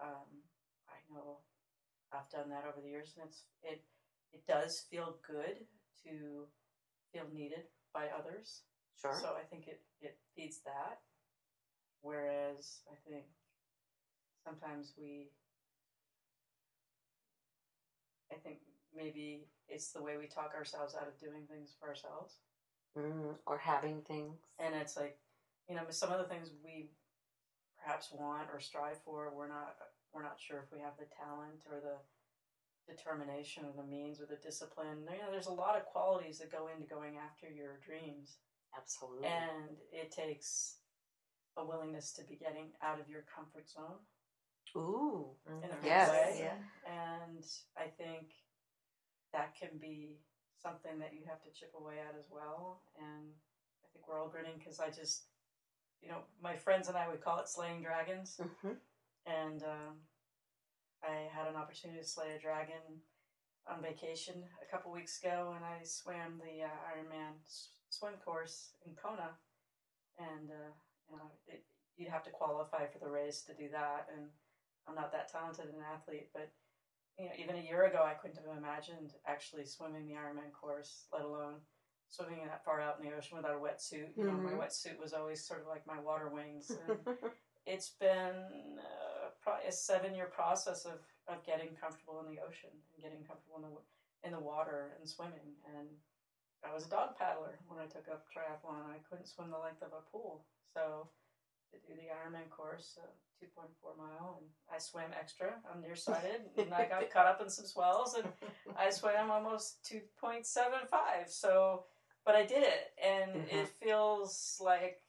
um, 0.03 0.43
I 0.89 0.99
know 1.13 1.39
I've 2.13 2.29
done 2.31 2.49
that 2.51 2.65
over 2.67 2.81
the 2.83 2.89
years, 2.89 3.15
and 3.17 3.27
it's 3.29 3.45
it 3.63 3.85
it 4.33 4.43
does 4.47 4.87
feel 4.91 5.19
good 5.27 5.67
to 6.03 6.49
feel 7.13 7.27
needed 7.33 7.67
by 7.95 8.09
others. 8.09 8.63
Sure. 9.01 9.15
So 9.21 9.35
I 9.39 9.43
think 9.43 9.69
it 9.69 9.83
it 10.01 10.17
feeds 10.35 10.61
that. 10.65 10.99
Whereas 12.01 12.81
I 12.91 12.95
think 13.09 13.27
sometimes 14.45 14.95
we 14.97 15.31
I 18.33 18.37
think 18.37 18.59
maybe 18.95 19.47
it's 19.69 19.93
the 19.93 20.03
way 20.03 20.17
we 20.17 20.27
talk 20.27 20.53
ourselves 20.57 20.95
out 20.95 21.09
of 21.09 21.19
doing 21.19 21.45
things 21.49 21.75
for 21.79 21.89
ourselves. 21.89 22.41
mm, 22.97 23.35
or 23.47 23.59
having 23.59 24.01
things. 24.03 24.39
And 24.59 24.75
it's 24.75 24.97
like, 24.97 25.19
you 25.69 25.75
know, 25.77 25.83
some 25.91 26.11
of 26.12 26.19
the 26.19 26.25
things 26.33 26.51
we 26.65 26.91
perhaps 27.77 28.11
want 28.12 28.49
or 28.53 28.59
strive 28.61 28.99
for, 29.05 29.31
we're 29.37 29.49
not 29.49 29.77
we're 30.12 30.23
not 30.23 30.41
sure 30.41 30.59
if 30.65 30.73
we 30.73 30.81
have 30.81 30.97
the 30.99 31.05
talent 31.15 31.61
or 31.71 31.81
the 31.81 31.99
determination 32.91 33.65
or 33.67 33.73
the 33.77 33.87
means 33.87 34.21
or 34.21 34.27
the 34.27 34.37
discipline. 34.43 35.05
You 35.11 35.19
know, 35.19 35.31
there's 35.31 35.47
a 35.49 35.53
lot 35.53 35.77
of 35.77 35.85
qualities 35.85 36.39
that 36.39 36.51
go 36.51 36.69
into 36.69 36.87
going 36.89 37.19
after 37.19 37.49
your 37.49 37.79
dreams. 37.85 38.39
Absolutely. 38.77 39.27
And 39.27 39.77
it 39.93 40.11
takes 40.11 40.77
a 41.57 41.65
willingness 41.65 42.12
to 42.12 42.25
be 42.25 42.37
getting 42.37 42.73
out 42.83 43.01
of 43.01 43.09
your 43.09 43.25
comfort 43.35 43.69
zone 43.69 44.01
Ooh. 44.77 45.35
in 45.47 45.71
a 45.71 45.75
good 45.75 45.85
Yes. 45.85 46.11
way. 46.11 46.41
Yeah. 46.41 46.91
And 46.91 47.45
I 47.77 47.87
think 47.89 48.33
that 49.33 49.55
can 49.59 49.79
be 49.79 50.19
something 50.63 50.99
that 50.99 51.13
you 51.13 51.23
have 51.29 51.43
to 51.43 51.51
chip 51.51 51.73
away 51.75 51.99
at 52.01 52.15
as 52.19 52.29
well. 52.31 52.83
And 52.97 53.33
I 53.85 53.87
think 53.93 54.09
we're 54.09 54.21
all 54.21 54.29
grinning 54.29 54.59
because 54.59 54.81
I 54.81 54.89
just, 54.91 55.25
you 56.01 56.09
know, 56.09 56.23
my 56.41 56.57
friends 56.57 56.89
and 56.89 56.97
I 56.97 57.09
would 57.09 57.21
call 57.21 57.39
it 57.39 57.49
slaying 57.49 57.83
dragons. 57.83 58.37
hmm 58.63 58.73
And 59.27 59.63
um, 59.63 59.95
I 61.03 61.29
had 61.35 61.47
an 61.49 61.57
opportunity 61.57 62.01
to 62.01 62.07
slay 62.07 62.33
a 62.35 62.39
dragon 62.39 63.01
on 63.69 63.83
vacation 63.83 64.45
a 64.63 64.71
couple 64.71 64.91
weeks 64.93 65.19
ago, 65.21 65.53
and 65.55 65.65
I 65.65 65.83
swam 65.83 66.39
the 66.39 66.63
uh, 66.63 66.69
Ironman 66.95 67.43
s- 67.45 67.69
swim 67.91 68.15
course 68.25 68.71
in 68.85 68.93
Kona. 68.95 69.37
And 70.19 70.51
uh, 70.51 70.73
you 71.11 71.17
know, 71.17 71.31
it, 71.47 71.63
you'd 71.97 72.09
have 72.11 72.23
to 72.25 72.31
qualify 72.31 72.87
for 72.87 72.99
the 72.99 73.11
race 73.11 73.43
to 73.43 73.53
do 73.55 73.69
that. 73.73 74.09
And 74.15 74.27
I'm 74.88 74.94
not 74.94 75.12
that 75.12 75.31
talented 75.31 75.66
an 75.66 75.83
athlete, 75.92 76.29
but 76.33 76.51
you 77.18 77.27
know, 77.27 77.33
even 77.38 77.57
a 77.57 77.66
year 77.66 77.85
ago, 77.85 78.05
I 78.05 78.14
couldn't 78.14 78.37
have 78.37 78.57
imagined 78.57 79.14
actually 79.27 79.64
swimming 79.64 80.07
the 80.07 80.14
Ironman 80.14 80.53
course, 80.53 81.07
let 81.12 81.25
alone 81.25 81.55
swimming 82.09 82.40
that 82.46 82.64
far 82.64 82.81
out 82.81 82.99
in 83.01 83.09
the 83.09 83.16
ocean 83.16 83.37
without 83.37 83.57
a 83.57 83.59
wetsuit. 83.59 84.14
You 84.16 84.25
know, 84.25 84.33
my 84.33 84.53
wetsuit 84.53 85.01
was 85.01 85.12
always 85.12 85.44
sort 85.44 85.61
of 85.61 85.66
like 85.66 85.87
my 85.87 85.99
water 85.99 86.29
wings. 86.29 86.70
And 86.70 86.99
it's 87.66 87.90
been 87.99 88.79
uh, 88.79 89.35
probably 89.42 89.68
a 89.68 89.72
seven 89.72 90.14
year 90.14 90.27
process 90.27 90.85
of, 90.85 91.01
of 91.27 91.44
getting 91.44 91.75
comfortable 91.81 92.20
in 92.20 92.31
the 92.31 92.40
ocean 92.40 92.70
and 92.94 93.03
getting 93.03 93.25
comfortable 93.27 93.57
in 93.57 93.64
the, 93.64 94.29
in 94.29 94.33
the 94.33 94.44
water 94.44 94.94
and 95.01 95.09
swimming. 95.09 95.57
And 95.77 95.88
I 96.64 96.75
was 96.75 96.87
a 96.87 96.90
dog 96.90 97.18
paddler 97.18 97.59
when 97.66 97.81
I 97.81 97.87
took 97.87 98.07
up 98.09 98.27
triathlon. 98.31 98.87
I 98.87 99.03
couldn't 99.09 99.27
swim 99.27 99.51
the 99.51 99.59
length 99.59 99.83
of 99.83 99.92
a 99.92 100.05
pool. 100.12 100.44
So 100.75 101.09
to 101.83 101.87
do 101.87 101.95
the 101.95 102.09
Ironman 102.09 102.49
course, 102.51 102.99
uh, 103.03 103.07
2.4 103.45 103.97
mile, 103.99 104.39
and 104.41 104.47
I 104.75 104.79
swam 104.79 105.11
extra. 105.19 105.55
I'm 105.71 105.81
nearsighted, 105.83 106.43
and 106.57 106.73
I 106.75 106.87
got 106.87 107.09
caught 107.12 107.27
up 107.27 107.41
in 107.43 107.51
some 107.51 107.67
swells, 107.67 108.15
and 108.15 108.27
I 108.79 108.91
swam 108.91 109.31
almost 109.31 109.83
2.75. 109.91 111.29
So, 111.29 111.85
but 112.25 112.35
I 112.35 112.45
did 112.47 112.62
it, 112.62 112.93
and 113.03 113.31
Mhm. 113.47 113.53
it 113.53 113.69
feels 113.69 114.59
like 114.61 115.03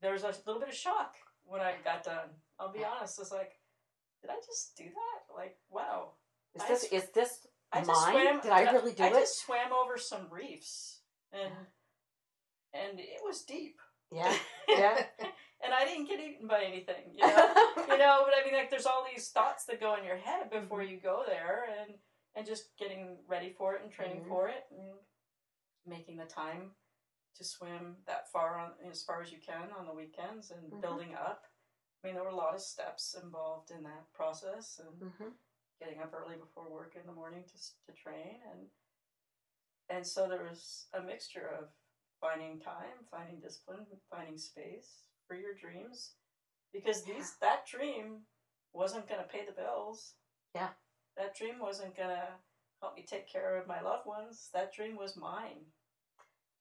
there's 0.00 0.24
a 0.24 0.28
little 0.46 0.58
bit 0.60 0.68
of 0.70 0.74
shock 0.74 1.16
when 1.44 1.60
I 1.60 1.76
got 1.84 2.04
done. 2.04 2.28
I'll 2.58 2.72
be 2.72 2.84
honest. 2.84 3.18
It's 3.20 3.30
like, 3.32 3.60
did 4.20 4.30
I 4.30 4.36
just 4.46 4.76
do 4.76 4.84
that? 4.84 5.34
Like, 5.34 5.58
wow. 5.70 6.12
Is 6.54 6.62
I 6.62 6.68
this 6.68 6.84
s- 6.84 6.92
is 6.92 7.10
this 7.10 7.46
I 7.72 7.78
just 7.78 7.88
mine? 7.88 8.12
swam. 8.12 8.40
Did 8.40 8.52
I 8.52 8.72
really 8.72 8.92
do 8.92 9.02
I 9.02 9.08
it? 9.08 9.12
just 9.14 9.40
swam 9.44 9.72
over 9.72 9.98
some 9.98 10.28
reefs, 10.30 11.00
and 11.32 11.52
and 12.72 12.98
it 13.00 13.20
was 13.22 13.42
deep. 13.42 13.80
Yeah. 14.14 14.32
Yeah. 14.68 15.04
and 15.62 15.72
I 15.74 15.84
didn't 15.84 16.08
get 16.08 16.18
eaten 16.20 16.48
by 16.48 16.62
anything. 16.64 17.12
You 17.14 17.26
know. 17.26 17.54
you 17.88 17.98
know, 17.98 18.22
but 18.24 18.34
I 18.34 18.44
mean, 18.44 18.54
like, 18.54 18.70
there's 18.70 18.86
all 18.86 19.06
these 19.14 19.28
thoughts 19.28 19.66
that 19.66 19.78
go 19.78 19.94
in 19.96 20.04
your 20.04 20.16
head 20.16 20.50
before 20.50 20.80
Mm-hmm. 20.80 20.90
you 20.94 21.00
go 21.00 21.22
there, 21.26 21.64
and 21.80 21.94
and 22.34 22.46
just 22.46 22.76
getting 22.78 23.18
ready 23.28 23.50
for 23.56 23.74
it 23.74 23.82
and 23.82 23.92
training 23.92 24.22
Mhm. 24.22 24.28
for 24.28 24.48
it, 24.48 24.64
and 24.72 24.98
making 25.86 26.16
the 26.16 26.24
time 26.24 26.72
to 27.36 27.44
swim 27.44 27.96
that 28.06 28.30
far 28.32 28.58
on 28.58 28.72
as 28.90 29.02
far 29.04 29.20
as 29.22 29.30
you 29.30 29.38
can 29.38 29.70
on 29.78 29.86
the 29.86 29.92
weekends, 29.94 30.50
and 30.50 30.72
Mhm. 30.72 30.80
building 30.80 31.14
up. 31.14 31.46
I 32.02 32.06
mean, 32.08 32.14
there 32.14 32.24
were 32.24 32.30
a 32.30 32.34
lot 32.46 32.54
of 32.54 32.60
steps 32.62 33.14
involved 33.22 33.70
in 33.70 33.82
that 33.84 34.10
process, 34.12 34.78
and 34.80 35.12
hmm 35.12 35.28
getting 35.78 36.00
up 36.00 36.12
early 36.14 36.36
before 36.36 36.68
work 36.70 36.96
in 36.96 37.06
the 37.06 37.12
morning 37.12 37.44
to 37.44 37.56
to 37.86 37.92
train, 37.92 38.40
and 38.50 38.70
and 39.88 40.06
so 40.06 40.26
there 40.28 40.42
was 40.44 40.88
a 40.94 41.00
mixture 41.00 41.46
of 41.48 41.68
finding 42.24 42.58
time, 42.58 43.04
finding 43.10 43.38
discipline, 43.40 43.84
finding 44.10 44.38
space 44.38 44.88
for 45.28 45.36
your 45.36 45.52
dreams, 45.54 46.12
because 46.72 47.02
these 47.04 47.34
that 47.40 47.66
dream 47.66 48.20
wasn't 48.72 49.08
going 49.08 49.20
to 49.20 49.28
pay 49.28 49.44
the 49.44 49.52
bills. 49.52 50.14
Yeah. 50.54 50.68
that 51.16 51.36
dream 51.36 51.58
wasn't 51.60 51.96
going 51.96 52.08
to 52.10 52.28
help 52.80 52.96
me 52.96 53.04
take 53.06 53.28
care 53.30 53.56
of 53.56 53.66
my 53.68 53.80
loved 53.80 54.06
ones. 54.06 54.48
That 54.54 54.72
dream 54.74 54.96
was 54.96 55.16
mine. 55.16 55.66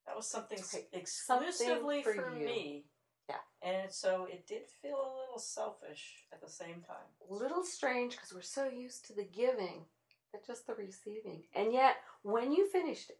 That 0.05 0.15
was 0.15 0.27
something 0.27 0.59
Right. 0.73 0.87
exclusively 0.91 2.03
for 2.03 2.13
for, 2.13 2.31
me. 2.31 2.85
Yeah. 3.29 3.37
And 3.61 3.91
so 3.91 4.27
it 4.29 4.45
did 4.47 4.63
feel 4.81 4.95
a 4.97 5.15
little 5.21 5.39
selfish 5.39 6.25
at 6.33 6.41
the 6.41 6.49
same 6.49 6.81
time. 6.85 7.07
A 7.29 7.33
little 7.33 7.63
strange 7.63 8.11
because 8.15 8.33
we're 8.33 8.41
so 8.41 8.67
used 8.67 9.05
to 9.07 9.13
the 9.13 9.23
giving 9.23 9.85
but 10.31 10.45
just 10.45 10.65
the 10.65 10.73
receiving 10.73 11.43
and 11.55 11.71
yet 11.71 11.97
when 12.23 12.51
you 12.51 12.67
finished 12.67 13.11
it 13.11 13.19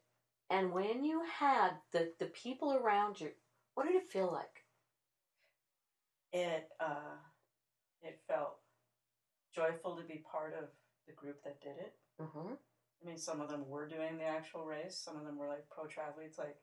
and 0.50 0.72
when 0.72 1.04
you 1.04 1.22
had 1.40 1.72
the 1.92 2.12
the 2.20 2.28
people 2.28 2.74
around 2.74 3.20
you 3.20 3.30
what 3.76 3.86
did 3.88 3.96
it 3.96 4.10
feel 4.12 4.32
like 4.32 4.64
it 6.32 6.70
uh, 6.80 7.18
it 8.02 8.20
felt 8.28 8.58
joyful 9.54 9.96
to 9.96 10.04
be 10.04 10.24
part 10.30 10.54
of 10.60 10.66
the 11.08 11.14
group 11.14 11.44
that 11.44 11.62
did 11.62 11.78
it. 11.80 11.94
mm-hmm. 12.22 12.54
I 12.54 13.06
mean, 13.08 13.18
some 13.18 13.42
of 13.42 13.50
them 13.50 13.68
were 13.68 13.88
doing 13.88 14.18
the 14.18 14.24
actual 14.24 14.66
race. 14.66 14.98
Some 14.98 15.18
of 15.18 15.26
them 15.26 15.38
were 15.38 15.48
like 15.48 15.66
pro 15.70 15.84
triathletes. 15.84 16.38
Like, 16.40 16.56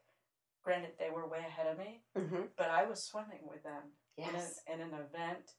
granted, 0.65 0.93
they 0.99 1.11
were 1.11 1.29
way 1.29 1.39
ahead 1.47 1.67
of 1.67 1.79
me, 1.79 2.01
Mm-hmm. 2.19 2.43
but 2.57 2.71
I 2.71 2.85
was 2.85 3.05
swimming 3.05 3.47
with 3.49 3.63
them 3.63 3.83
yes 4.17 4.61
in, 4.67 4.81
a, 4.81 4.83
in 4.83 4.89
an 4.89 4.95
event 4.95 5.53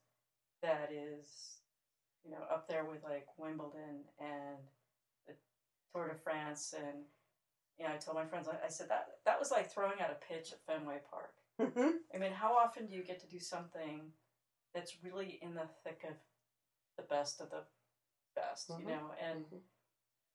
that 0.62 0.90
is, 0.92 1.58
you 2.26 2.32
know, 2.32 2.44
up 2.52 2.68
there 2.68 2.84
with 2.86 3.04
like 3.04 3.28
Wimbledon 3.38 4.04
and 4.20 4.58
the 5.28 5.34
Tour 5.94 6.10
de 6.10 6.16
France. 6.16 6.74
And 6.78 7.04
you 7.82 7.88
know, 7.88 7.94
I 7.96 7.98
told 7.98 8.16
my 8.16 8.26
friends, 8.28 8.48
I 8.48 8.64
I 8.64 8.70
said 8.70 8.90
that 8.90 9.08
that 9.26 9.40
was 9.40 9.50
like 9.50 9.72
throwing 9.72 10.00
out 10.00 10.12
a 10.12 10.26
pitch 10.34 10.54
at 10.54 10.62
Fenway 10.68 11.00
Park. 11.10 11.34
mm-hmm. 11.60 11.98
I 12.14 12.18
mean, 12.20 12.32
how 12.32 12.54
often 12.56 12.86
do 12.86 12.94
you 12.94 13.04
get 13.04 13.20
to 13.22 13.28
do 13.28 13.40
something 13.40 14.12
that's 14.74 15.04
really 15.04 15.40
in 15.42 15.56
the 15.56 15.66
thick 15.84 16.02
of 16.08 16.16
the 16.98 17.04
best 17.04 17.42
of 17.42 17.50
the 17.50 17.64
best, 18.36 18.70
Mhm. 18.70 18.80
you 18.82 18.86
know, 18.86 19.12
and 19.20 19.46
Mhm. 19.46 19.62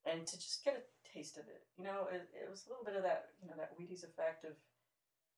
and 0.07 0.27
to 0.27 0.37
just 0.37 0.65
get 0.65 0.75
a 0.77 1.09
taste 1.09 1.37
of 1.39 1.49
it, 1.49 1.67
you 1.77 1.85
know, 1.85 2.07
it, 2.09 2.29
it 2.35 2.51
was 2.51 2.67
a 2.67 2.69
little 2.69 2.85
bit 2.85 2.97
of 2.97 3.03
that, 3.05 3.31
you 3.41 3.49
know, 3.49 3.57
that 3.57 3.77
Wheaties 3.79 4.03
effect 4.05 4.45
of, 4.45 4.57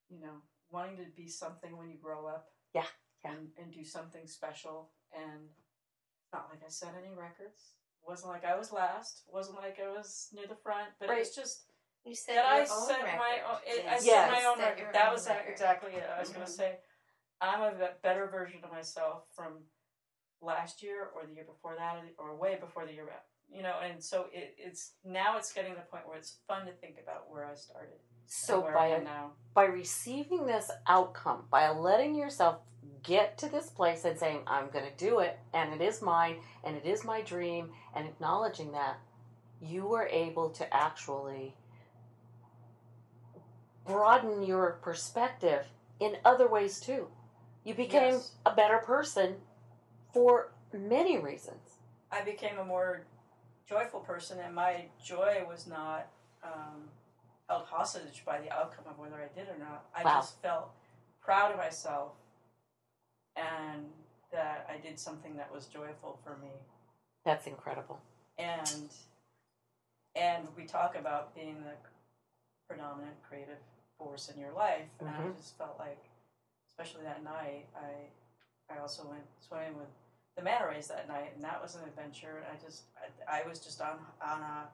you 0.08 0.18
know, 0.20 0.42
wanting 0.70 0.96
to 0.96 1.04
be 1.10 1.28
something 1.28 1.76
when 1.76 1.88
you 1.90 1.98
grow 1.98 2.26
up, 2.26 2.50
Yeah, 2.74 2.86
yeah. 3.24 3.32
and, 3.32 3.52
and 3.58 3.72
do 3.72 3.84
something 3.84 4.26
special, 4.26 4.92
and 5.12 5.54
not 6.32 6.48
like 6.50 6.62
I 6.64 6.68
set 6.68 6.94
any 6.94 7.14
records. 7.14 7.74
It 8.02 8.08
wasn't 8.08 8.30
like 8.32 8.44
I 8.44 8.56
was 8.56 8.72
last. 8.72 9.24
It 9.26 9.32
wasn't 9.32 9.58
like 9.58 9.78
I 9.80 9.88
was 9.90 10.28
near 10.32 10.46
the 10.46 10.56
front, 10.56 10.98
but 10.98 11.08
it 11.10 11.18
was 11.18 11.34
just 11.34 11.67
You 12.04 12.14
said 12.14 12.36
that 12.36 12.44
your 12.44 12.44
I 12.44 12.60
own 12.60 12.86
set 12.86 13.02
record. 13.02 13.18
my 13.18 13.38
own. 13.50 13.58
It, 13.66 13.84
I 13.86 13.90
Yes. 13.92 14.04
set 14.04 14.30
my 14.30 14.44
own 14.48 14.56
Set 14.58 14.64
record. 14.78 14.94
That 14.94 15.06
own 15.08 15.12
was 15.14 15.28
record. 15.28 15.50
exactly 15.52 15.92
it. 15.94 16.04
I 16.08 16.20
was 16.20 16.30
going 16.30 16.42
Mhm. 16.42 16.46
to 16.46 16.52
say, 16.52 16.78
I'm 17.40 17.60
a 17.62 17.92
better 18.02 18.26
version 18.28 18.64
of 18.64 18.70
myself 18.70 19.24
from 19.34 19.64
last 20.40 20.82
year 20.82 21.10
or 21.14 21.26
the 21.26 21.32
year 21.34 21.44
before 21.44 21.74
that 21.76 22.02
or 22.18 22.34
way 22.36 22.56
before 22.56 22.86
the 22.86 22.92
year 22.92 23.06
back. 23.06 23.24
You 23.50 23.62
know, 23.62 23.78
and 23.80 24.02
so 24.02 24.26
it, 24.32 24.54
it's 24.58 24.94
now 25.04 25.36
it's 25.38 25.52
getting 25.52 25.72
to 25.74 25.80
the 25.80 25.86
point 25.86 26.06
where 26.06 26.16
it's 26.18 26.38
fun 26.46 26.66
to 26.66 26.72
think 26.72 26.98
about 27.02 27.30
where 27.30 27.46
I 27.46 27.54
started. 27.54 27.98
so 28.26 28.60
by 28.60 28.94
I 28.94 28.98
now. 28.98 29.32
by 29.54 29.64
receiving 29.64 30.44
this 30.44 30.70
outcome 30.86 31.46
by 31.50 31.70
letting 31.70 32.14
yourself 32.14 32.60
get 33.02 33.38
to 33.38 33.48
this 33.48 33.70
place 33.70 34.04
and 34.04 34.18
saying 34.18 34.42
i'm 34.46 34.68
going 34.68 34.84
to 34.84 34.94
do 34.98 35.20
it 35.20 35.38
and 35.54 35.72
it 35.72 35.80
is 35.80 36.02
mine 36.02 36.36
and 36.62 36.76
it 36.76 36.84
is 36.84 37.04
my 37.06 37.22
dream 37.22 37.72
and 37.94 38.06
acknowledging 38.06 38.72
that 38.72 38.98
you 39.62 39.86
were 39.86 40.06
able 40.08 40.50
to 40.50 40.74
actually 40.76 41.56
broaden 43.88 44.42
your 44.42 44.78
perspective 44.82 45.66
in 45.98 46.16
other 46.24 46.46
ways 46.46 46.78
too 46.80 47.08
you 47.64 47.74
became 47.74 48.12
Yes. 48.14 48.32
a 48.46 48.54
better 48.54 48.78
person 48.78 49.36
for 50.12 50.52
many 50.72 51.18
reasons 51.18 51.78
I 52.10 52.22
became 52.22 52.58
a 52.58 52.64
more 52.64 53.02
joyful 53.68 54.00
person, 54.00 54.38
and 54.38 54.54
my 54.54 54.86
joy 55.04 55.44
was 55.46 55.66
not 55.66 56.08
um, 56.42 56.88
held 57.50 57.64
hostage 57.66 58.24
by 58.24 58.40
the 58.40 58.50
outcome 58.50 58.86
of 58.88 58.98
whether 58.98 59.16
I 59.16 59.28
did 59.38 59.46
or 59.48 59.58
not. 59.58 59.84
I 59.94 60.04
Wow. 60.04 60.20
just 60.20 60.40
felt 60.40 60.70
proud 61.20 61.50
of 61.52 61.58
myself 61.58 62.12
and 63.36 63.84
that 64.32 64.66
I 64.70 64.78
did 64.78 64.98
something 64.98 65.36
that 65.36 65.52
was 65.52 65.66
joyful 65.66 66.18
for 66.24 66.38
me. 66.38 66.48
that's 67.24 67.46
incredible 67.46 68.00
And 68.38 68.90
and 70.16 70.48
we 70.56 70.64
talk 70.64 70.96
about 70.96 71.34
being 71.34 71.62
the 71.62 71.74
predominant 72.66 73.16
creative 73.28 73.58
force 73.98 74.28
in 74.30 74.40
your 74.40 74.52
life, 74.52 74.88
and 75.00 75.08
I 75.08 75.12
Mhm. 75.12 75.36
just 75.36 75.56
felt 75.58 75.78
like, 75.78 75.98
especially 76.68 77.02
that 77.04 77.22
night, 77.24 77.66
I 77.76 78.10
I 78.72 78.78
also 78.80 79.06
went 79.08 79.24
swimming 79.40 79.76
with 79.78 79.88
the 80.36 80.42
manta 80.42 80.66
rays 80.66 80.88
that 80.88 81.08
night, 81.08 81.32
and 81.34 81.42
that 81.44 81.60
was 81.62 81.74
an 81.74 81.82
adventure. 81.84 82.38
And 82.38 82.46
I 82.46 82.64
just 82.64 82.84
I, 83.28 83.40
I 83.40 83.48
was 83.48 83.58
just 83.58 83.80
on 83.80 83.98
on 84.22 84.42
a 84.42 84.68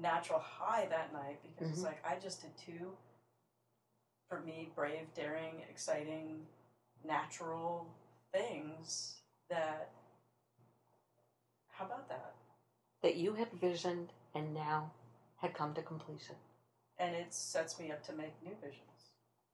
natural 0.00 0.38
high 0.40 0.86
that 0.86 1.12
night 1.12 1.38
because 1.42 1.70
it's 1.70 1.80
Mhm. 1.80 1.84
like 1.84 2.04
I 2.06 2.18
just 2.18 2.42
did 2.42 2.56
two 2.56 2.96
for 4.28 4.40
me 4.40 4.70
brave, 4.74 5.12
daring, 5.14 5.60
exciting, 5.70 6.46
natural 7.04 7.86
things 8.32 9.16
that. 9.48 9.90
How 11.68 11.84
about 11.86 12.08
that? 12.08 12.34
that 13.00 13.14
you 13.14 13.32
had 13.34 13.52
visioned 13.52 14.12
and 14.34 14.52
now 14.52 14.90
had 15.36 15.54
come 15.54 15.72
to 15.74 15.82
completion 15.82 16.34
and 16.98 17.14
it 17.14 17.32
sets 17.32 17.78
me 17.78 17.90
up 17.90 18.04
to 18.06 18.12
make 18.12 18.34
new 18.44 18.54
visions. 18.60 18.82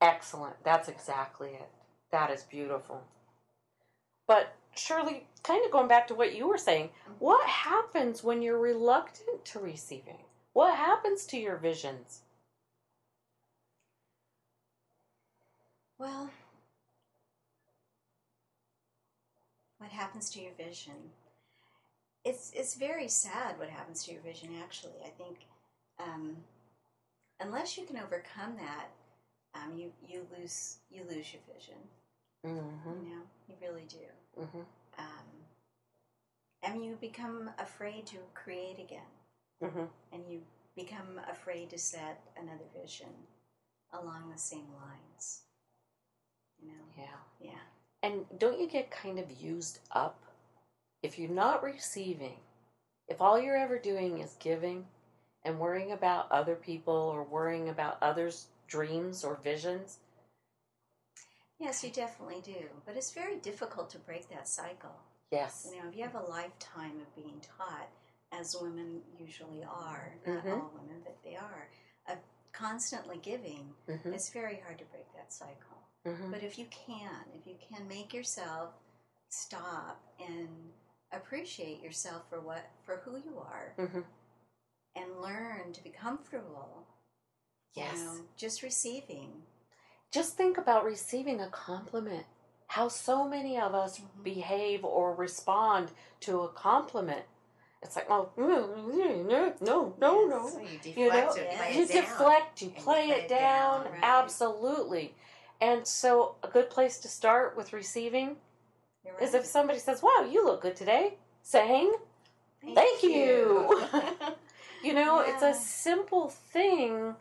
Excellent. 0.00 0.56
That's 0.64 0.88
exactly 0.88 1.50
it. 1.50 1.68
That 2.10 2.30
is 2.30 2.42
beautiful. 2.42 3.02
But 4.26 4.54
Shirley, 4.76 5.26
kind 5.42 5.64
of 5.64 5.70
going 5.70 5.88
back 5.88 6.06
to 6.08 6.14
what 6.14 6.34
you 6.34 6.48
were 6.48 6.58
saying, 6.58 6.90
what 7.18 7.46
happens 7.46 8.24
when 8.24 8.42
you're 8.42 8.58
reluctant 8.58 9.44
to 9.46 9.58
receiving? 9.58 10.18
What 10.52 10.76
happens 10.76 11.26
to 11.26 11.38
your 11.38 11.56
visions? 11.56 12.20
Well, 15.98 16.30
what 19.78 19.90
happens 19.90 20.30
to 20.30 20.40
your 20.40 20.52
vision? 20.56 20.94
It's 22.24 22.52
it's 22.54 22.74
very 22.74 23.08
sad 23.08 23.58
what 23.58 23.68
happens 23.68 24.04
to 24.04 24.12
your 24.12 24.22
vision. 24.22 24.50
Actually, 24.62 24.94
I 25.04 25.10
think 25.10 25.38
um, 25.98 26.36
unless 27.40 27.76
you 27.78 27.84
can 27.84 27.96
overcome 27.98 28.56
that, 28.58 28.88
um, 29.54 29.76
you 29.76 29.90
you 30.06 30.26
lose 30.38 30.78
you 30.90 31.02
lose 31.08 31.32
your 31.32 31.42
vision. 31.54 31.78
Mm-hmm. 32.46 33.04
You 33.04 33.10
know, 33.10 33.22
you 33.48 33.54
really 33.62 33.86
do. 33.88 34.40
Mm-hmm. 34.40 34.60
Um, 34.98 35.26
and 36.62 36.84
you 36.84 36.96
become 37.00 37.50
afraid 37.58 38.06
to 38.06 38.16
create 38.34 38.78
again, 38.78 39.00
Mm-hmm. 39.62 39.84
and 40.12 40.22
you 40.28 40.40
become 40.76 41.20
afraid 41.30 41.70
to 41.70 41.78
set 41.78 42.20
another 42.40 42.64
vision 42.80 43.08
along 43.92 44.30
the 44.32 44.38
same 44.38 44.66
lines. 44.82 45.42
You 46.60 46.68
know, 46.68 46.84
Yeah. 46.98 47.16
yeah. 47.40 47.60
And 48.02 48.24
don't 48.38 48.60
you 48.60 48.66
get 48.68 48.90
kind 48.90 49.18
of 49.18 49.30
used 49.40 49.78
up 49.92 50.22
if 51.02 51.18
you're 51.18 51.30
not 51.30 51.62
receiving? 51.62 52.36
If 53.08 53.20
all 53.20 53.38
you're 53.40 53.56
ever 53.56 53.78
doing 53.78 54.18
is 54.18 54.36
giving 54.40 54.86
and 55.44 55.58
worrying 55.58 55.92
about 55.92 56.30
other 56.32 56.54
people 56.56 56.94
or 56.94 57.22
worrying 57.24 57.68
about 57.68 57.98
others' 58.02 58.46
dreams 58.68 59.24
or 59.24 59.36
visions, 59.36 59.98
Yes, 61.58 61.84
you 61.84 61.90
definitely 61.90 62.40
do. 62.42 62.68
But 62.84 62.96
it's 62.96 63.12
very 63.12 63.36
difficult 63.36 63.88
to 63.90 63.98
break 63.98 64.28
that 64.28 64.48
cycle. 64.48 64.94
yes. 65.30 65.68
You 65.70 65.80
know, 65.82 65.88
if 65.88 65.96
you 65.96 66.02
have 66.02 66.14
a 66.16 66.30
lifetime 66.30 67.00
of 67.00 67.14
being 67.14 67.40
taught, 67.40 67.88
as 68.32 68.56
women 68.60 69.02
usually 69.18 69.62
are, 69.64 70.14
not 70.26 70.44
Mhm. 70.44 70.52
all 70.62 70.70
women, 70.74 71.00
but 71.04 71.16
they 71.22 71.36
are, 71.36 71.68
of 72.08 72.18
constantly 72.52 73.18
giving, 73.18 73.74
Mm-hmm. 73.88 74.12
it's 74.12 74.30
very 74.30 74.56
hard 74.60 74.78
to 74.78 74.84
break 74.86 75.12
that 75.14 75.32
cycle. 75.32 75.78
Mm-hmm. 76.04 76.30
But 76.32 76.42
if 76.42 76.58
you 76.58 76.66
can, 76.66 77.24
if 77.34 77.46
you 77.46 77.56
can 77.56 77.86
make 77.88 78.12
yourself 78.12 78.74
stop 79.28 80.00
and 80.18 80.72
appreciate 81.12 81.80
yourself 81.80 82.28
for 82.28 82.40
what 82.40 82.64
for 82.82 82.96
who 82.98 83.16
you 83.18 83.38
are 83.38 83.74
Mm-hmm. 83.78 84.00
And 84.96 85.20
learn 85.20 85.72
to 85.72 85.82
be 85.82 85.90
comfortable, 85.90 86.86
Yes. 87.74 87.98
you 87.98 88.04
know, 88.04 88.20
just 88.36 88.62
receiving. 88.62 89.42
Just 90.10 90.36
think 90.36 90.58
about 90.58 90.84
receiving 90.84 91.40
a 91.40 91.48
compliment. 91.48 92.26
How 92.68 92.88
so 92.88 93.28
many 93.28 93.58
of 93.58 93.74
us 93.74 93.98
Mhm. 93.98 94.22
behave 94.22 94.84
or 94.84 95.14
respond 95.14 95.92
to 96.20 96.42
a 96.42 96.48
compliment. 96.52 97.26
It's 97.82 97.96
like, 97.96 98.10
oh, 98.10 98.30
mm, 98.36 98.74
mm, 98.88 99.26
no, 99.26 99.54
no, 99.60 99.94
no, 99.98 100.26
no. 100.26 100.48
So 100.48 100.58
you 100.60 100.78
deflect 100.78 100.96
You 100.98 101.10
know, 101.10 101.28
it, 101.34 101.50
play 101.56 101.74
you 101.74 101.82
it 101.82 101.88
down. 101.88 102.02
deflect, 102.02 102.62
you 102.62 102.68
And 102.68 102.76
you 102.78 102.82
play 102.82 103.10
it 103.10 103.28
down. 103.28 103.84
right. 103.84 104.00
Absolutely. 104.02 105.14
And 105.60 105.86
so, 105.86 106.36
a 106.42 106.48
good 106.48 106.70
place 106.70 106.98
to 107.00 107.08
start 107.08 107.56
with 107.56 107.72
receiving 107.72 108.36
You're 109.04 109.18
is 109.20 109.34
if 109.34 109.44
somebody 109.44 109.78
says, 109.78 110.02
Wow, 110.02 110.26
you 110.30 110.44
look 110.44 110.62
good 110.62 110.76
today, 110.76 111.18
saying, 111.42 111.94
Thank 112.74 113.02
you. 113.02 113.10
you 113.10 113.84
know, 114.92 115.20
it's 115.20 115.42
a 115.42 115.54
simple 115.54 116.28
thing, 116.28 117.14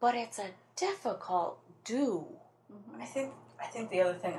but 0.00 0.14
it's 0.14 0.38
a 0.38 0.50
difficult 0.76 1.58
do. 1.84 2.26
Mhm. 2.72 3.00
I 3.00 3.04
think 3.04 3.32
I 3.60 3.66
think 3.66 3.90
the 3.90 4.00
other 4.00 4.14
thing 4.18 4.34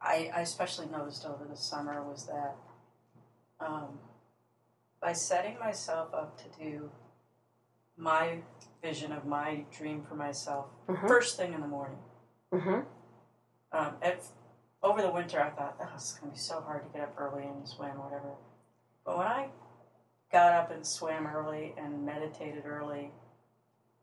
I, 0.00 0.30
I, 0.34 0.40
especially 0.40 0.86
noticed 0.86 1.24
over 1.26 1.44
the 1.44 1.56
summer 1.56 2.02
was 2.02 2.26
that 2.26 2.56
um, 3.60 3.98
by 5.00 5.12
setting 5.12 5.58
myself 5.58 6.12
up 6.14 6.38
to 6.38 6.48
do 6.58 6.90
my 7.96 8.42
vision 8.82 9.12
of 9.12 9.26
my 9.26 9.64
dream 9.70 10.02
for 10.02 10.14
myself 10.14 10.66
Mhm. 10.88 11.06
first 11.06 11.36
thing 11.36 11.52
in 11.52 11.60
the 11.60 11.66
morning. 11.68 11.98
Mm-hmm. 12.52 12.80
Um, 13.72 13.96
at, 14.02 14.24
over 14.82 15.02
the 15.02 15.10
winter, 15.12 15.40
I 15.40 15.50
thought, 15.50 15.76
oh, 15.80 15.90
it's 15.94 16.14
going 16.14 16.30
to 16.32 16.34
be 16.34 16.40
so 16.40 16.60
hard 16.62 16.82
to 16.84 16.88
get 16.98 17.02
up 17.08 17.14
early 17.18 17.44
and 17.46 17.68
swim, 17.68 18.00
or 18.00 18.04
whatever. 18.04 18.34
But 19.04 19.18
when 19.18 19.26
I 19.26 19.50
got 20.32 20.52
up 20.52 20.70
and 20.70 20.86
swam 20.86 21.26
early 21.26 21.74
and 21.76 22.04
meditated 22.04 22.64
early, 22.66 23.12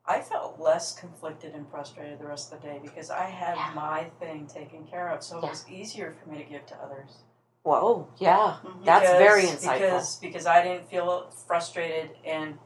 I 0.05 0.21
felt 0.21 0.59
less 0.59 0.97
conflicted 0.97 1.53
and 1.53 1.69
frustrated 1.69 2.19
the 2.19 2.25
rest 2.25 2.51
of 2.53 2.61
the 2.61 2.67
day 2.67 2.79
because 2.81 3.09
I 3.09 3.25
had 3.25 3.55
Yeah. 3.57 3.71
my 3.75 4.03
thing 4.19 4.47
taken 4.47 4.85
care 4.87 5.09
of. 5.09 5.23
So 5.23 5.37
it 5.37 5.43
was 5.43 5.69
easier 5.69 6.13
for 6.13 6.29
me 6.29 6.37
to 6.37 6.43
give 6.43 6.65
to 6.67 6.75
others. 6.81 7.23
Whoa, 7.63 8.07
yeah. 8.17 8.59
Mhm. 8.63 8.85
That's 8.85 9.09
very 9.09 9.43
insightful. 9.43 9.73
Because, 9.79 10.15
because 10.19 10.45
I 10.45 10.63
didn't 10.63 10.89
feel 10.89 11.29
frustrated 11.47 12.15
and 12.23 12.59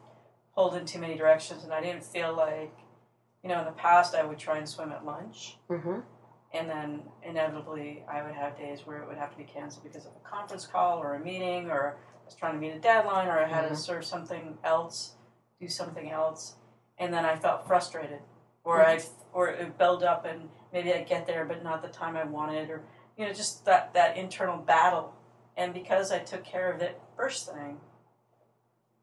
pulled 0.54 0.76
in 0.76 0.86
too 0.86 1.00
many 1.00 1.16
directions, 1.18 1.64
and 1.64 1.74
I 1.74 1.82
didn't 1.82 2.04
feel 2.04 2.34
like, 2.34 2.76
you 3.42 3.50
know, 3.50 3.60
in 3.60 3.66
the 3.66 3.72
past 3.72 4.14
I 4.14 4.24
would 4.24 4.38
try 4.38 4.58
and 4.58 4.70
swim 4.70 4.92
at 4.92 5.06
lunch. 5.06 5.58
Mm-hmm. 5.70 6.02
and 6.54 6.70
then 6.70 7.10
inevitably 7.24 8.04
I 8.12 8.22
would 8.24 8.36
have 8.36 8.58
days 8.58 8.86
where 8.86 9.02
it 9.02 9.08
would 9.08 9.16
have 9.18 9.32
to 9.32 9.38
be 9.38 9.46
canceled 9.46 9.86
because 9.86 10.06
of 10.06 10.12
a 10.18 10.30
conference 10.30 10.68
call 10.68 11.00
or 11.00 11.14
a 11.16 11.20
meeting 11.20 11.72
or 11.72 11.96
was 12.32 12.40
trying 12.40 12.54
to 12.54 12.60
meet 12.60 12.72
a 12.72 12.80
deadline 12.80 13.28
or 13.28 13.40
I 13.40 13.46
had 13.48 13.66
Mhm. 13.66 13.70
to 13.70 13.76
serve 13.76 14.06
something 14.06 14.58
else, 14.64 15.16
do 15.60 15.68
something 15.68 16.10
else, 16.10 16.56
and 16.98 17.14
then 17.14 17.26
I 17.26 17.36
felt 17.36 17.68
frustrated 17.68 18.22
or 18.64 18.78
Mhm. 18.80 18.86
I 18.86 19.04
or 19.34 19.50
it 19.50 19.78
built 19.78 20.04
up 20.04 20.26
and 20.26 20.50
maybe 20.72 20.94
I'd 20.94 21.08
get 21.08 21.26
there 21.26 21.46
but 21.46 21.64
not 21.64 21.82
the 21.82 21.88
time 21.90 22.16
I 22.16 22.24
wanted 22.24 22.70
or 22.70 22.84
you 23.16 23.26
know 23.26 23.34
just 23.34 23.66
that 23.66 23.94
that 23.94 24.18
internal 24.18 24.58
battle 24.58 25.14
and 25.58 25.74
because 25.74 26.12
I 26.12 26.20
took 26.20 26.44
care 26.44 26.72
of 26.72 26.82
it 26.82 27.02
first 27.16 27.50
thing 27.50 27.80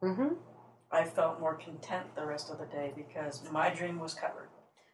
Mm-hmm. 0.02 0.34
I 0.92 1.04
felt 1.04 1.40
more 1.40 1.56
content 1.56 2.14
the 2.14 2.24
rest 2.24 2.50
of 2.50 2.58
the 2.58 2.66
day 2.66 2.92
because 2.94 3.42
my 3.50 3.68
dream 3.68 3.98
was 3.98 4.14
covered. 4.14 4.48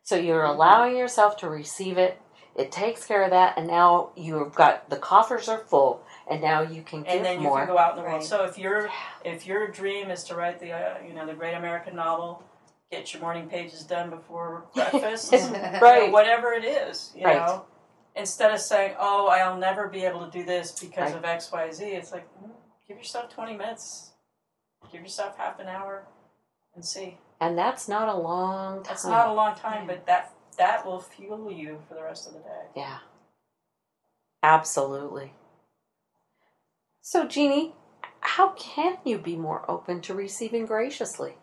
So 0.05 0.17
you're 0.17 0.45
allowing 0.45 0.97
yourself 0.99 1.39
to 1.39 1.49
receive 1.49 1.97
it. 1.97 2.21
It 2.55 2.71
takes 2.71 3.05
care 3.07 3.25
of 3.25 3.31
that, 3.31 3.55
and 3.57 3.67
now 3.67 4.11
you've 4.17 4.55
got 4.55 4.89
the 4.91 4.97
coffers 4.97 5.49
are 5.49 5.59
full, 5.59 6.03
and 6.31 6.41
now 6.41 6.61
you 6.61 6.83
can 6.83 7.03
give 7.03 7.13
and 7.13 7.25
then 7.25 7.41
you 7.41 7.49
can 7.51 7.67
go 7.67 7.79
out 7.79 7.97
in 7.97 7.97
the 7.97 8.03
world. 8.03 8.21
Right. 8.21 8.23
So 8.23 8.45
if 8.45 8.59
your 8.59 8.91
if 9.25 9.47
your 9.47 9.67
dream 9.69 10.11
is 10.11 10.23
to 10.25 10.37
write 10.37 10.61
the 10.61 10.73
uh, 10.73 10.99
you 11.05 11.15
know 11.15 11.27
the 11.27 11.33
great 11.33 11.55
American 11.55 11.97
novel, 11.97 12.45
get 12.93 13.13
your 13.13 13.23
morning 13.23 13.49
pages 13.49 13.83
done 13.83 14.11
before 14.11 14.67
breakfast, 14.75 15.33
right. 15.33 16.13
whatever 16.13 16.53
it 16.53 16.65
is, 16.65 17.11
you 17.17 17.25
Right. 17.25 17.39
know, 17.39 17.65
instead 18.15 18.53
of 18.53 18.61
saying, 18.61 18.95
"Oh, 18.99 19.27
I'll 19.29 19.57
never 19.57 19.89
be 19.89 20.05
able 20.05 20.25
to 20.25 20.31
do 20.31 20.45
this 20.45 20.79
because 20.79 21.11
Right. 21.13 21.19
of 21.19 21.25
X, 21.25 21.51
Y, 21.51 21.71
Z," 21.73 21.85
it's 21.87 22.13
like 22.13 22.29
mm, 22.41 22.51
give 22.87 22.99
yourself 22.99 23.35
twenty 23.35 23.57
minutes, 23.57 24.13
give 24.93 25.01
yourself 25.01 25.39
half 25.39 25.59
an 25.59 25.67
hour, 25.67 26.07
and 26.75 26.85
see. 26.85 27.19
And 27.45 27.59
that's 27.59 27.89
not 27.89 28.09
a 28.09 28.15
long 28.17 28.77
time. 28.77 28.85
That's 28.89 29.05
not 29.05 29.29
a 29.29 29.33
long 29.35 29.55
time, 29.55 29.83
Yeah. 29.83 29.95
but 29.95 30.07
that 30.07 30.33
that 30.57 30.87
will 30.87 31.01
fuel 31.01 31.51
you 31.53 31.83
for 31.87 31.95
the 31.95 32.03
rest 32.03 32.27
of 32.27 32.33
the 32.33 32.39
day. 32.39 32.67
Yeah. 32.75 33.01
Absolutely. 34.43 35.35
So, 37.03 37.27
Jeannie, 37.27 37.75
how 38.21 38.51
can 38.53 38.97
you 39.05 39.19
be 39.19 39.37
more 39.37 39.71
open 39.71 40.01
to 40.03 40.15
receiving 40.15 40.65
graciously? 40.65 41.37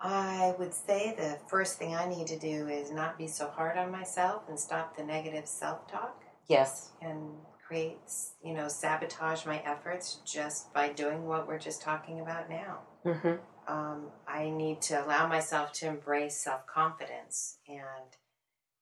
I 0.00 0.54
would 0.58 0.74
say 0.74 1.14
the 1.16 1.38
first 1.48 1.78
thing 1.78 1.94
I 1.94 2.06
need 2.06 2.26
to 2.26 2.38
do 2.38 2.68
is 2.68 2.90
not 2.90 3.16
be 3.16 3.26
so 3.26 3.48
hard 3.48 3.78
on 3.78 3.90
myself 3.90 4.42
and 4.50 4.60
stop 4.60 4.96
the 4.96 5.02
negative 5.04 5.46
self 5.48 5.90
talk 5.90 6.22
Yes. 6.46 6.90
and 7.00 7.38
create, 7.66 7.98
you 8.44 8.52
know, 8.52 8.68
sabotage 8.68 9.46
my 9.46 9.60
efforts 9.60 10.16
just 10.26 10.72
by 10.74 10.90
doing 10.90 11.26
what 11.26 11.48
we're 11.48 11.58
just 11.58 11.80
talking 11.80 12.20
about 12.20 12.50
now. 12.50 12.80
Mm-hmm. 13.06 13.72
Um, 13.72 14.06
I 14.26 14.50
need 14.50 14.82
to 14.82 15.04
allow 15.04 15.26
myself 15.26 15.72
to 15.74 15.86
embrace 15.86 16.36
self 16.36 16.66
confidence 16.66 17.58
and 17.68 18.16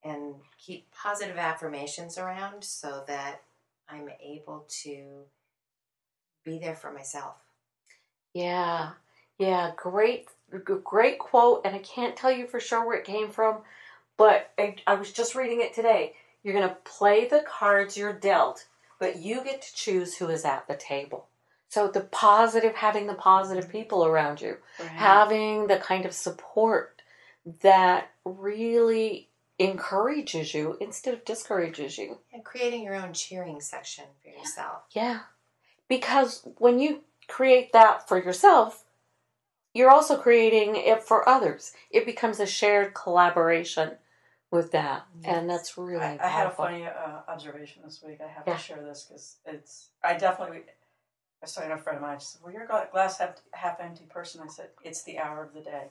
and 0.02 0.34
keep 0.58 0.90
positive 0.90 1.37
affirmations 1.38 2.18
around 2.18 2.62
so 2.64 3.04
that 3.06 3.40
I'm 3.88 4.08
able 4.22 4.66
to 4.82 5.24
be 6.44 6.58
there 6.58 6.74
for 6.74 6.92
myself. 6.92 7.37
Yeah. 8.34 8.90
Yeah. 9.38 9.72
Great, 9.76 10.28
great 10.84 11.18
quote. 11.18 11.62
And 11.64 11.74
I 11.74 11.78
can't 11.78 12.16
tell 12.16 12.30
you 12.30 12.46
for 12.46 12.60
sure 12.60 12.87
where 12.87 12.98
it 12.98 13.06
came 13.06 13.30
from, 13.30 13.58
but 14.18 14.52
I, 14.58 14.76
I 14.87 14.94
was 14.94 15.12
just 15.12 15.34
reading 15.34 15.62
it 15.62 15.74
today. 15.74 16.14
You're 16.42 16.54
going 16.54 16.68
to 16.68 16.76
play 16.84 17.26
the 17.26 17.44
cards 17.48 17.96
you're 17.96 18.12
dealt, 18.12 18.66
but 19.00 19.16
you 19.18 19.42
get 19.42 19.62
to 19.62 19.74
choose 19.74 20.16
who 20.16 20.28
is 20.28 20.44
at 20.44 20.68
the 20.68 20.76
table. 20.76 21.28
So 21.74 21.88
the 21.88 22.02
positive, 22.02 22.76
having 22.76 23.08
the 23.08 23.14
positive 23.14 23.68
people 23.68 24.06
around 24.06 24.40
you. 24.40 24.58
having 24.78 25.66
the 25.66 25.78
kind 25.78 26.06
of 26.06 26.12
support 26.12 27.02
that 27.62 28.12
really 28.24 29.28
encourages 29.58 30.54
you 30.54 30.76
instead 30.80 31.14
of 31.14 31.24
discourages 31.24 31.98
you. 31.98 32.18
And 32.32 32.44
creating 32.44 32.84
your 32.84 32.94
own 32.94 33.12
cheering 33.12 33.60
section 33.60 34.04
for 34.22 34.28
yourself. 34.28 34.82
Yeah. 34.92 35.22
Because 35.88 36.46
when 36.58 36.78
you 36.78 37.02
create 37.26 37.72
that 37.72 38.06
for 38.06 38.22
yourself, 38.22 38.84
you're 39.72 39.90
also 39.90 40.16
creating 40.16 40.76
it 40.76 41.02
for 41.02 41.28
others. 41.28 41.72
It 41.90 42.06
becomes 42.06 42.38
a 42.38 42.46
shared 42.46 42.94
collaboration 42.94 43.96
with 44.52 44.70
that, 44.70 45.08
and 45.24 45.50
that's 45.50 45.76
really 45.76 46.04
I, 46.04 46.20
I 46.22 46.28
had 46.28 46.46
a 46.46 46.50
funny 46.50 46.87
uh, 46.87 47.22
observation 47.26 47.82
this 47.84 48.00
week. 48.06 48.20
I 48.20 48.28
have 48.28 48.44
Yeah. 48.46 48.54
to 48.54 48.62
share 48.62 48.82
this 48.84 49.02
because 49.08 49.38
it's. 49.44 49.88
I 50.04 50.14
definitely. 50.14 50.62
I 51.44 51.46
was 51.46 51.52
talking 51.52 51.68
to 51.68 51.76
a 51.76 51.78
friend 51.78 51.96
of 51.98 52.02
mine. 52.02 52.18
She 52.20 52.24
said, 52.26 52.40
"Well, 52.42 52.54
you're 52.54 52.64
a 52.64 52.88
glass 52.90 53.18
half, 53.18 53.35
half 53.52 53.78
empty 53.78 54.07
person." 54.07 54.40
I 54.42 54.46
said, 54.46 54.70
"It's 54.83 55.02
the 55.02 55.18
hour 55.18 55.44
of 55.44 55.52
the 55.52 55.61
day." 55.61 55.88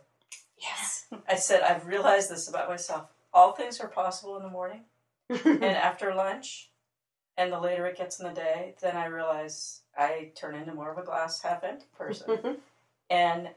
Yes. 0.57 1.05
I 1.29 1.35
said, 1.35 1.61
"I've 1.61 1.85
realized 1.85 2.31
this 2.31 2.47
about 2.47 2.69
myself. 2.69 3.05
All 3.31 3.51
things 3.51 3.79
are 3.79 3.87
possible 3.87 4.35
in 4.35 4.41
the 4.41 4.49
morning 4.49 4.85
and 5.29 5.63
after 5.63 6.15
lunch, 6.15 6.71
and 7.37 7.51
the 7.51 7.59
later 7.59 7.85
it 7.85 7.97
gets 7.97 8.19
in 8.19 8.27
the 8.27 8.33
day, 8.33 8.73
then 8.81 8.97
I 8.97 9.05
realize 9.05 9.81
I 9.95 10.31
turn 10.35 10.55
into 10.55 10.73
more 10.73 10.91
of 10.91 10.97
a 10.97 11.03
glass 11.03 11.39
half 11.41 11.63
empty 11.63 11.85
person." 11.95 12.57
and 13.11 13.49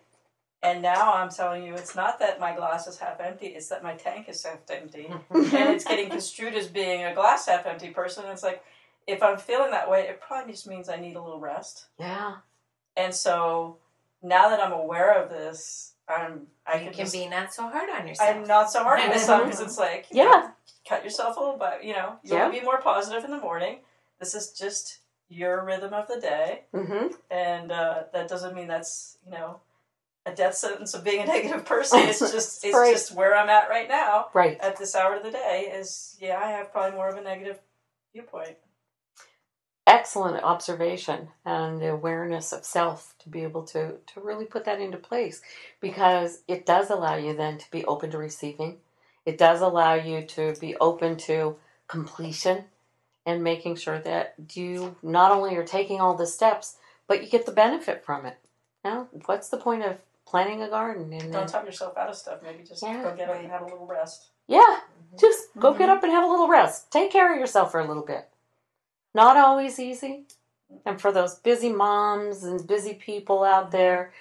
and 0.63 0.83
now 0.83 1.15
I'm 1.15 1.31
telling 1.31 1.65
you, 1.65 1.75
it's 1.77 1.97
not 1.97 2.19
that 2.19 2.39
my 2.39 2.55
glass 2.55 2.87
is 2.87 2.99
half 2.99 3.21
empty; 3.21 3.47
it's 3.47 3.69
that 3.69 3.83
my 3.83 3.95
tank 3.95 4.29
is 4.29 4.45
half 4.45 4.59
empty, 4.69 5.07
and 5.31 5.71
it's 5.75 5.85
getting 5.85 6.11
construed 6.11 6.53
as 6.53 6.67
being 6.67 7.05
a 7.05 7.15
glass 7.15 7.47
half 7.47 7.65
empty 7.65 7.89
person. 7.89 8.27
It's 8.27 8.43
like 8.43 8.63
if 9.07 9.23
I'm 9.23 9.39
feeling 9.39 9.71
that 9.71 9.89
way, 9.91 10.03
it 10.09 10.21
probably 10.21 10.53
just 10.53 10.67
means 10.67 10.89
I 10.89 10.97
need 10.97 11.17
a 11.17 11.23
little 11.23 11.41
rest. 11.41 11.87
yeah. 11.99 12.37
And 12.97 13.15
so 13.15 13.77
now 14.23 14.49
that 14.49 14.59
I'm 14.61 14.73
aware 14.73 15.23
of 15.23 15.29
this, 15.31 15.93
I'm 16.09 16.47
I 16.67 16.75
you 16.77 16.85
can, 16.85 16.93
can 16.95 17.05
just, 17.05 17.13
be 17.15 17.29
not 17.29 17.53
so 17.53 17.69
hard 17.69 17.91
on 17.91 18.07
yourself. 18.09 18.31
I'm 18.37 18.45
not 18.47 18.71
so 18.73 18.83
hard 18.83 19.01
on 19.01 19.09
myself 19.09 19.45
because 19.45 19.61
it's 19.61 19.79
like 19.79 20.07
you 20.11 20.25
know, 20.25 20.31
Yeah. 20.31 20.51
cut 20.89 21.05
yourself 21.05 21.37
a 21.37 21.41
little 21.41 21.59
bit. 21.59 21.85
You 21.85 21.93
know, 21.93 22.17
you 22.25 22.35
Yeah. 22.35 22.49
be 22.49 22.61
more 22.63 22.81
positive 22.81 23.23
in 23.25 23.31
the 23.31 23.39
morning. 23.41 23.81
This 24.19 24.35
is 24.35 24.53
just 24.53 25.01
your 25.29 25.63
rhythm 25.65 25.93
of 25.93 26.07
the 26.09 26.21
day 26.21 26.63
Mm-hmm. 26.73 27.09
and 27.31 27.71
uh, 27.73 28.05
that 28.13 28.29
doesn't 28.29 28.55
mean 28.55 28.69
that's 28.69 29.19
you 29.27 29.33
know 29.33 29.61
a 30.25 30.33
death 30.33 30.55
sentence 30.55 30.95
of 30.95 31.05
being 31.05 31.21
a 31.23 31.27
negative 31.35 31.67
person. 31.67 31.99
It's 32.01 32.19
just 32.33 32.65
it's 32.65 32.75
Right. 32.75 32.93
just 32.95 33.13
where 33.15 33.37
I'm 33.37 33.51
at 33.51 33.69
right 33.69 33.89
now 33.89 34.29
Right. 34.33 34.57
at 34.61 34.79
this 34.79 34.95
hour 34.97 35.17
of 35.17 35.23
the 35.23 35.31
day. 35.33 35.71
Is 35.75 36.17
yeah, 36.19 36.39
I 36.43 36.53
have 36.53 36.73
probably 36.73 36.97
more 36.97 37.09
of 37.09 37.19
a 37.19 37.21
negative 37.23 37.59
viewpoint. 38.15 38.57
Excellent 39.87 40.43
observation 40.43 41.29
and 41.45 41.81
the 41.81 41.91
awareness 41.91 42.53
of 42.53 42.65
self 42.65 43.15
to 43.21 43.29
be 43.29 43.43
able 43.43 43.63
to 43.63 43.95
to 44.07 44.21
really 44.21 44.45
put 44.45 44.65
that 44.65 44.81
into 44.81 44.97
place 44.99 45.41
because 45.81 46.41
it 46.49 46.67
does 46.67 46.91
allow 46.91 47.15
you 47.15 47.35
then 47.37 47.57
to 47.59 47.71
be 47.71 47.85
open 47.85 48.11
to 48.11 48.19
receiving 48.19 48.79
it 49.25 49.39
does 49.39 49.61
allow 49.61 49.95
you 49.95 50.23
to 50.23 50.55
be 50.61 50.77
open 50.79 51.17
to 51.17 51.57
completion 51.87 52.65
and 53.25 53.43
making 53.45 53.77
sure 53.77 53.99
that 54.01 54.35
you 54.55 54.97
not 55.03 55.31
only 55.33 55.57
are 55.57 55.65
taking 55.65 56.01
all 56.01 56.15
the 56.17 56.27
steps 56.27 56.77
but 57.07 57.23
you 57.23 57.29
get 57.29 57.47
the 57.47 57.53
benefit 57.53 58.05
from 58.05 58.27
it 58.27 58.39
now 58.85 59.07
what's 59.27 59.49
the 59.51 59.57
point 59.57 59.85
of 59.85 59.97
planting 60.27 60.63
a 60.63 60.69
garden 60.69 61.13
and 61.13 61.33
Don't 61.33 61.49
talk 61.49 61.65
yourself 61.65 61.97
out 61.97 62.09
of 62.11 62.17
stuff. 62.17 62.41
Maybe 62.43 62.65
just 62.65 62.83
Yeah, 62.83 63.01
go 63.05 63.15
get 63.15 63.29
up 63.29 63.37
right. 63.37 63.45
and 63.45 63.53
have 63.53 63.63
a 63.63 63.67
little 63.67 63.87
rest. 63.87 64.27
yeah 64.49 64.81
just 65.17 65.47
go 65.61 65.73
get 65.73 65.89
Mhm. 65.89 65.97
up 65.97 66.03
and 66.03 66.11
have 66.13 66.25
a 66.25 66.27
little 66.27 66.49
rest 66.49 66.91
take 66.91 67.13
care 67.13 67.33
of 67.33 67.39
yourself 67.39 67.71
for 67.71 67.79
a 67.79 67.87
little 67.87 68.03
bit 68.05 68.29
not 69.17 69.39
always 69.39 69.81
easy 69.81 70.27
and 70.87 71.01
for 71.01 71.13
those 71.13 71.37
busy 71.37 71.71
moms 71.73 72.45
and 72.45 72.67
busy 72.69 72.95
people 72.95 73.45
out 73.45 73.73
there 73.73 74.13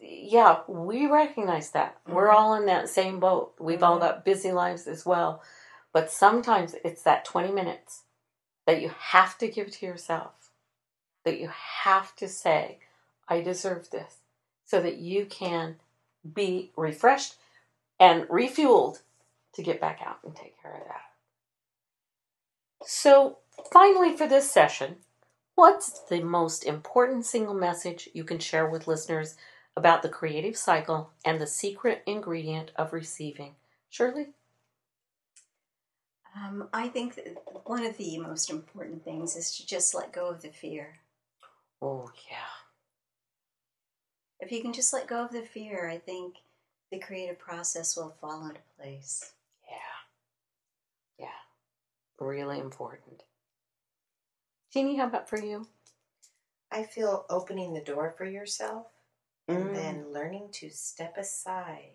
yeah 0.00 0.60
we 0.68 1.06
recognize 1.08 1.72
that 1.72 1.98
we're 2.08 2.28
Mhm. 2.28 2.34
all 2.34 2.54
in 2.56 2.66
that 2.66 2.90
same 2.90 3.20
boat 3.20 3.54
we've 3.60 3.84
all 3.84 3.98
Mhm. 3.98 4.02
got 4.02 4.26
busy 4.26 4.52
lives 4.52 4.88
as 4.88 5.06
well 5.06 5.42
but 5.92 6.10
sometimes 6.12 6.74
it's 6.84 7.02
that 7.04 7.24
20 7.26 7.52
minutes 7.52 8.04
that 8.66 8.82
you 8.82 8.90
have 8.90 9.38
to 9.38 9.48
give 9.48 9.70
to 9.72 9.86
yourself 9.86 10.50
that 11.24 11.40
you 11.40 11.48
have 11.48 12.16
to 12.16 12.28
say 12.28 12.80
i 13.28 13.40
deserve 13.42 13.90
this 13.90 14.20
so 14.64 14.80
that 14.82 14.96
you 14.98 15.26
can 15.26 15.80
be 16.34 16.72
refreshed 16.76 17.36
and 18.00 18.24
refueled 18.28 19.02
to 19.54 19.62
get 19.62 19.80
back 19.80 20.00
out 20.04 20.18
and 20.24 20.36
take 20.36 20.60
care 20.62 20.74
of 20.74 20.88
that. 20.88 21.02
So, 22.88 23.38
finally, 23.72 24.16
for 24.16 24.26
this 24.26 24.50
session, 24.50 24.96
what's 25.54 26.00
the 26.00 26.22
most 26.22 26.64
important 26.64 27.26
single 27.26 27.54
message 27.54 28.08
you 28.12 28.24
can 28.24 28.38
share 28.38 28.68
with 28.68 28.86
listeners 28.86 29.36
about 29.76 30.02
the 30.02 30.08
creative 30.08 30.56
cycle 30.56 31.10
and 31.24 31.40
the 31.40 31.46
secret 31.46 32.02
ingredient 32.06 32.72
of 32.76 32.92
receiving? 32.92 33.54
Shirley? 33.90 34.28
Um, 36.36 36.68
I 36.72 36.88
think 36.88 37.14
that 37.14 37.34
one 37.64 37.84
of 37.84 37.96
the 37.96 38.18
most 38.18 38.50
important 38.50 39.04
things 39.04 39.36
is 39.36 39.56
to 39.56 39.66
just 39.66 39.94
let 39.94 40.12
go 40.12 40.28
of 40.28 40.42
the 40.42 40.50
fear. 40.50 40.98
Oh, 41.80 42.10
yeah. 42.30 42.36
If 44.40 44.52
you 44.52 44.60
can 44.60 44.74
just 44.74 44.92
let 44.92 45.06
go 45.06 45.24
of 45.24 45.32
the 45.32 45.42
fear, 45.42 45.88
I 45.88 45.98
think 45.98 46.36
the 46.90 46.98
creative 46.98 47.38
process 47.38 47.96
will 47.96 48.14
fall 48.20 48.46
into 48.46 48.60
place. 48.78 49.32
Yeah. 49.68 51.26
Yeah. 51.26 52.24
Really 52.24 52.58
important. 52.58 53.22
Jeannie, 54.76 54.96
how 54.96 55.06
about 55.06 55.26
for 55.26 55.38
you? 55.42 55.66
I 56.70 56.82
feel 56.82 57.24
opening 57.30 57.72
the 57.72 57.80
door 57.80 58.14
for 58.18 58.26
yourself 58.26 58.88
and 59.48 59.70
Mm. 59.70 59.72
then 59.72 60.12
learning 60.12 60.50
to 60.50 60.68
step 60.68 61.16
aside 61.16 61.94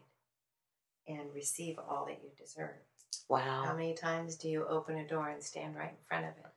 and 1.07 1.31
receive 1.31 1.77
all 1.77 2.05
that 2.05 2.23
you 2.23 2.31
deserve. 2.31 2.81
Wow. 3.27 3.65
How 3.65 3.75
many 3.75 3.93
times 3.93 4.35
do 4.35 4.49
you 4.49 4.65
open 4.65 4.97
a 4.97 5.07
door 5.07 5.29
and 5.29 5.43
stand 5.43 5.75
right 5.75 5.91
in 5.91 6.03
front 6.07 6.25
of 6.25 6.35
it? 6.43 6.51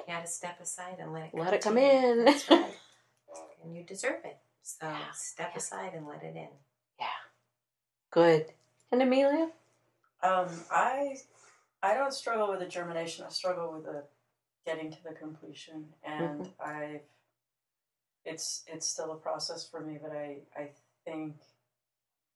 You 0.00 0.06
got 0.08 0.22
to 0.22 0.26
step 0.26 0.58
aside 0.58 0.96
and 0.98 1.12
let 1.12 1.26
it 1.26 1.34
Let 1.34 1.44
come 1.44 1.54
it 1.54 1.62
come 1.62 1.78
you. 1.78 1.84
in. 1.84 2.24
That's 2.24 2.50
right. 2.50 2.74
and 3.62 3.76
you 3.76 3.84
deserve 3.84 4.24
it. 4.24 4.38
So 4.64 4.88
Yeah. 4.88 5.12
step 5.12 5.54
aside 5.54 5.94
and 5.94 6.04
let 6.08 6.24
it 6.24 6.34
in. 6.34 6.50
Yeah. 6.98 7.06
Good. 8.10 8.52
And 8.90 9.02
Amelia? 9.02 9.52
Um, 10.20 10.48
I 10.68 11.16
I 11.80 11.94
don't 11.94 12.12
struggle 12.12 12.48
with 12.50 12.58
the 12.58 12.66
germination. 12.66 13.24
I 13.24 13.28
struggle 13.28 13.70
with 13.72 13.84
the 13.84 14.08
getting 14.64 14.90
to 14.90 15.02
the 15.02 15.14
completion, 15.14 15.86
and 16.04 16.48
I've 16.64 17.00
it's 18.24 18.62
it's 18.66 18.86
still 18.86 19.12
a 19.12 19.16
process 19.16 19.66
for 19.68 19.80
me. 19.80 19.98
But 20.00 20.12
I 20.12 20.38
I 20.56 20.70
think 21.04 21.36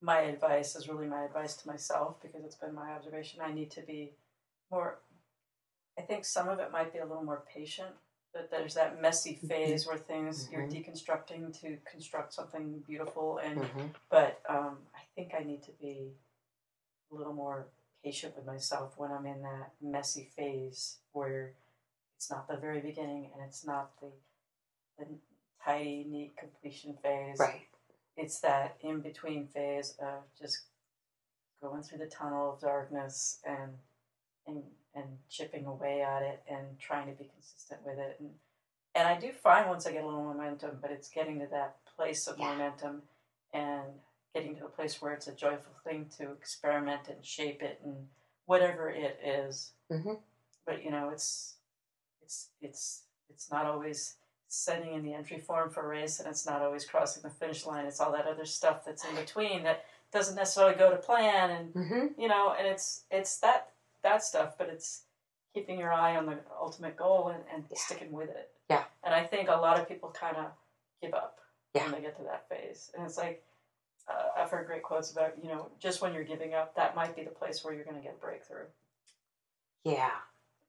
my 0.00 0.20
advice 0.20 0.76
is 0.76 0.88
really 0.88 1.06
my 1.06 1.24
advice 1.24 1.56
to 1.56 1.66
myself 1.68 2.20
because 2.22 2.44
it's 2.44 2.56
been 2.56 2.74
my 2.74 2.90
observation. 2.92 3.40
I 3.42 3.52
need 3.52 3.70
to 3.72 3.82
be 3.82 4.12
more. 4.70 4.98
I 5.98 6.02
think 6.02 6.24
some 6.24 6.48
of 6.48 6.58
it 6.58 6.72
might 6.72 6.92
be 6.92 6.98
a 6.98 7.06
little 7.06 7.22
more 7.24 7.44
patient. 7.52 7.90
That 8.32 8.50
there's 8.50 8.74
that 8.74 9.00
messy 9.00 9.34
phase 9.34 9.86
where 9.86 9.96
things 9.96 10.48
you're 10.50 10.62
Mhm. 10.62 10.72
deconstructing 10.72 11.56
to 11.60 11.76
construct 11.88 12.32
something 12.32 12.80
beautiful, 12.80 13.38
and 13.38 13.60
Mm-hmm. 13.60 13.86
but 14.08 14.42
um, 14.48 14.78
I 14.94 15.02
think 15.14 15.34
I 15.34 15.44
need 15.44 15.62
to 15.64 15.72
be 15.72 16.16
a 17.12 17.14
little 17.14 17.32
more 17.32 17.68
patient 18.02 18.34
with 18.34 18.44
myself 18.44 18.98
when 18.98 19.12
I'm 19.12 19.24
in 19.26 19.40
that 19.42 19.70
messy 19.80 20.24
phase 20.24 20.98
where 21.12 21.54
it's 22.16 22.30
not 22.30 22.48
the 22.48 22.56
very 22.56 22.80
beginning 22.80 23.30
and 23.34 23.42
it's 23.46 23.64
not 23.66 23.90
the 24.00 24.10
the 24.98 25.06
tidy, 25.64 26.04
neat 26.08 26.36
completion 26.36 26.96
phase. 27.02 27.38
Right. 27.40 27.66
It's 28.16 28.40
that 28.40 28.76
in 28.80 29.00
between 29.00 29.48
phase 29.48 29.96
of 30.00 30.22
just 30.40 30.60
going 31.60 31.82
through 31.82 31.98
the 31.98 32.06
tunnel 32.06 32.52
of 32.52 32.60
darkness 32.60 33.40
and 33.44 33.72
and 34.46 34.62
and 34.94 35.04
chipping 35.28 35.66
away 35.66 36.02
at 36.02 36.22
it 36.22 36.42
and 36.48 36.78
trying 36.78 37.06
to 37.06 37.12
be 37.20 37.28
consistent 37.28 37.80
with 37.84 37.98
it 37.98 38.16
and 38.20 38.30
and 38.96 39.08
I 39.08 39.18
do 39.18 39.32
find 39.32 39.68
once 39.68 39.86
I 39.88 39.92
get 39.92 40.04
a 40.04 40.06
little 40.06 40.22
momentum, 40.22 40.78
but 40.80 40.92
it's 40.92 41.08
getting 41.08 41.40
to 41.40 41.46
that 41.48 41.78
place 41.96 42.28
of 42.28 42.38
Yeah. 42.38 42.50
momentum 42.52 43.02
and 43.52 44.00
getting 44.32 44.54
to 44.56 44.66
a 44.66 44.68
place 44.68 45.02
where 45.02 45.12
it's 45.12 45.26
a 45.26 45.34
joyful 45.34 45.72
thing 45.82 46.08
to 46.18 46.30
experiment 46.30 47.08
and 47.08 47.24
shape 47.26 47.60
it 47.60 47.80
and 47.84 48.08
whatever 48.46 48.88
it 48.90 49.18
is. 49.24 49.72
Mhm. 49.90 50.22
But 50.64 50.84
you 50.84 50.92
know, 50.92 51.08
it's 51.08 51.56
it's 52.24 52.48
it's 52.60 53.02
it's 53.30 53.50
not 53.50 53.66
always 53.66 54.16
setting 54.48 54.94
in 54.94 55.02
the 55.02 55.12
entry 55.14 55.38
form 55.38 55.68
for 55.70 55.84
a 55.84 55.88
race, 55.88 56.20
and 56.20 56.28
it's 56.28 56.46
not 56.46 56.62
always 56.62 56.84
crossing 56.84 57.22
the 57.22 57.30
finish 57.30 57.66
line. 57.66 57.86
It's 57.86 58.00
all 58.00 58.12
that 58.12 58.26
other 58.26 58.44
stuff 58.44 58.84
that's 58.84 59.04
in 59.04 59.14
between 59.16 59.62
that 59.64 59.84
doesn't 60.12 60.36
necessarily 60.36 60.74
go 60.76 60.90
to 60.90 60.96
plan, 60.96 61.50
and 61.50 61.74
Mm-hmm. 61.74 62.20
you 62.20 62.28
know, 62.28 62.54
and 62.58 62.66
it's 62.66 63.04
it's 63.10 63.38
that 63.40 63.70
that 64.02 64.22
stuff, 64.22 64.56
but 64.58 64.68
it's 64.68 65.02
keeping 65.54 65.78
your 65.78 65.92
eye 65.92 66.16
on 66.16 66.26
the 66.26 66.38
ultimate 66.60 66.96
goal 66.96 67.28
and, 67.28 67.42
and 67.52 67.64
Yeah. 67.70 67.76
sticking 67.78 68.12
with 68.12 68.28
it. 68.30 68.50
Yeah. 68.68 68.84
And 69.02 69.14
I 69.14 69.24
think 69.24 69.48
a 69.48 69.52
lot 69.56 69.78
of 69.78 69.88
people 69.88 70.10
kind 70.10 70.36
of 70.36 70.46
give 71.02 71.14
up 71.14 71.38
Yeah. 71.74 71.84
when 71.84 71.92
they 71.92 72.00
get 72.00 72.16
to 72.18 72.22
that 72.24 72.48
phase, 72.48 72.90
and 72.96 73.04
it's 73.06 73.18
like 73.18 73.42
uh, 74.08 74.28
I've 74.40 74.50
heard 74.50 74.66
great 74.66 74.82
quotes 74.82 75.10
about 75.12 75.32
you 75.42 75.48
know 75.48 75.70
just 75.80 76.00
when 76.02 76.12
you're 76.14 76.24
giving 76.24 76.54
up, 76.54 76.74
that 76.76 76.94
might 76.94 77.16
be 77.16 77.22
the 77.24 77.30
place 77.30 77.64
where 77.64 77.72
you're 77.74 77.84
going 77.84 77.96
to 77.96 78.02
get 78.02 78.14
a 78.16 78.20
breakthrough, 78.20 78.66
Yeah. 79.84 80.10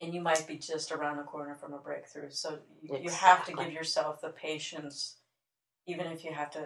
And 0.01 0.13
you 0.13 0.21
might 0.21 0.45
be 0.47 0.57
just 0.57 0.91
around 0.91 1.17
the 1.17 1.23
corner 1.23 1.55
from 1.55 1.73
a 1.73 1.77
breakthrough. 1.77 2.29
So 2.29 2.59
you, 2.81 2.97
you 3.03 3.09
have 3.09 3.45
to 3.45 3.53
give 3.53 3.71
yourself 3.71 4.21
the 4.21 4.29
patience, 4.29 5.15
even 5.87 6.07
if 6.07 6.23
you 6.23 6.33
have 6.33 6.51
to 6.51 6.65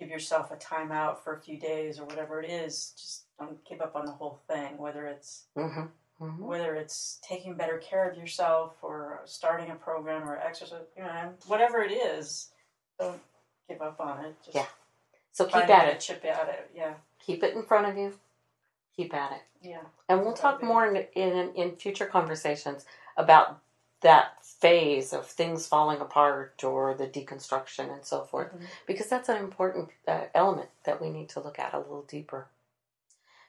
give 0.00 0.08
yourself 0.08 0.50
a 0.50 0.56
timeout 0.56 1.18
for 1.18 1.34
a 1.34 1.40
few 1.40 1.58
days 1.58 1.98
or 1.98 2.04
whatever 2.04 2.40
it 2.40 2.48
is. 2.50 2.92
Just 2.96 3.24
don't 3.38 3.58
give 3.68 3.80
up 3.80 3.96
on 3.96 4.06
the 4.06 4.12
whole 4.12 4.40
thing, 4.48 4.78
whether 4.78 5.06
it's 5.06 5.44
Mm-hmm. 5.56 5.86
Mm-hmm. 6.24 6.44
whether 6.44 6.74
it's 6.74 7.20
taking 7.22 7.54
better 7.54 7.78
care 7.78 8.10
of 8.10 8.16
yourself 8.18 8.72
or 8.82 9.20
starting 9.24 9.70
a 9.70 9.76
program 9.76 10.28
or 10.28 10.36
exercise, 10.36 10.80
you 10.96 11.02
know, 11.04 11.32
whatever 11.46 11.80
it 11.80 11.92
is, 11.92 12.48
don't 12.98 13.20
give 13.68 13.80
up 13.80 14.00
on 14.00 14.24
it. 14.24 14.34
Just 14.44 14.56
Yeah. 14.56 14.66
So 15.30 15.44
keep 15.44 15.68
at 15.68 15.88
it. 15.88 16.00
chip 16.00 16.24
at 16.24 16.48
it. 16.48 16.70
Yeah. 16.74 16.94
Keep 17.24 17.44
it 17.44 17.54
in 17.54 17.62
front 17.62 17.86
of 17.86 17.96
you. 17.96 18.14
Keep 18.98 19.14
at 19.14 19.32
it. 19.32 19.42
Yeah. 19.62 19.82
And 20.08 20.22
we'll 20.22 20.32
talk 20.34 20.62
more 20.62 20.86
in, 20.86 21.06
in 21.14 21.54
in 21.54 21.76
future 21.76 22.06
conversations 22.06 22.84
about 23.16 23.60
that 24.00 24.44
phase 24.44 25.12
of 25.12 25.26
things 25.26 25.66
falling 25.66 26.00
apart 26.00 26.62
or 26.64 26.94
the 26.94 27.06
deconstruction 27.06 27.92
and 27.92 28.04
so 28.04 28.22
forth, 28.24 28.52
Mhm. 28.52 28.66
because 28.86 29.08
that's 29.08 29.28
an 29.28 29.36
important 29.38 29.90
uh, 30.06 30.26
element 30.34 30.70
that 30.84 31.00
we 31.00 31.10
need 31.10 31.28
to 31.30 31.40
look 31.40 31.58
at 31.58 31.74
a 31.74 31.78
little 31.78 32.02
deeper. 32.02 32.46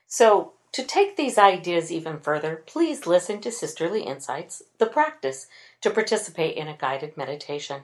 So, 0.06 0.52
to 0.72 0.84
take 0.84 1.16
these 1.16 1.38
ideas 1.38 1.90
even 1.92 2.18
further, 2.20 2.62
please 2.66 3.06
listen 3.06 3.40
to 3.40 3.50
Sisterly 3.52 4.02
Insights, 4.02 4.62
the 4.78 4.86
practice, 4.86 5.46
to 5.80 5.90
participate 5.90 6.56
in 6.56 6.68
a 6.68 6.76
guided 6.76 7.16
meditation. 7.16 7.82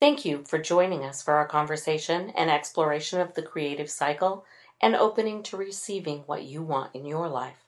Thank 0.00 0.24
you 0.24 0.44
for 0.44 0.58
joining 0.58 1.02
us 1.04 1.22
for 1.22 1.34
our 1.34 1.46
conversation 1.46 2.30
and 2.30 2.50
exploration 2.50 3.20
of 3.20 3.34
the 3.34 3.42
creative 3.42 3.90
cycle 3.90 4.44
and 4.82 4.94
opening 4.94 5.42
to 5.44 5.56
receiving 5.56 6.20
what 6.26 6.44
you 6.44 6.62
want 6.62 6.94
in 6.94 7.04
your 7.04 7.28
life. 7.28 7.64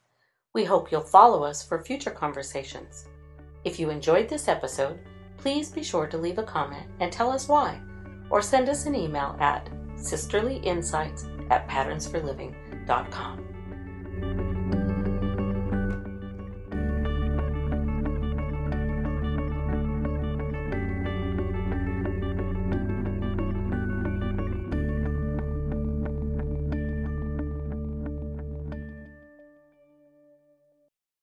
We 0.54 0.64
hope 0.64 0.90
you'll 0.90 1.02
follow 1.02 1.44
us 1.44 1.62
for 1.62 1.82
future 1.82 2.10
conversations. 2.10 3.06
If 3.64 3.78
you 3.78 3.90
enjoyed 3.90 4.28
this 4.28 4.48
episode, 4.48 5.00
please 5.36 5.70
be 5.70 5.82
sure 5.82 6.06
to 6.06 6.18
leave 6.18 6.38
a 6.38 6.42
comment 6.42 6.90
and 7.00 7.12
tell 7.12 7.30
us 7.30 7.48
why, 7.48 7.80
or 8.30 8.42
send 8.42 8.68
us 8.68 8.86
an 8.86 8.94
email 8.94 9.36
at 9.40 9.68
sisterlyinsights 9.96 11.50
at 11.50 11.68
patternsforliving.com. 11.68 13.45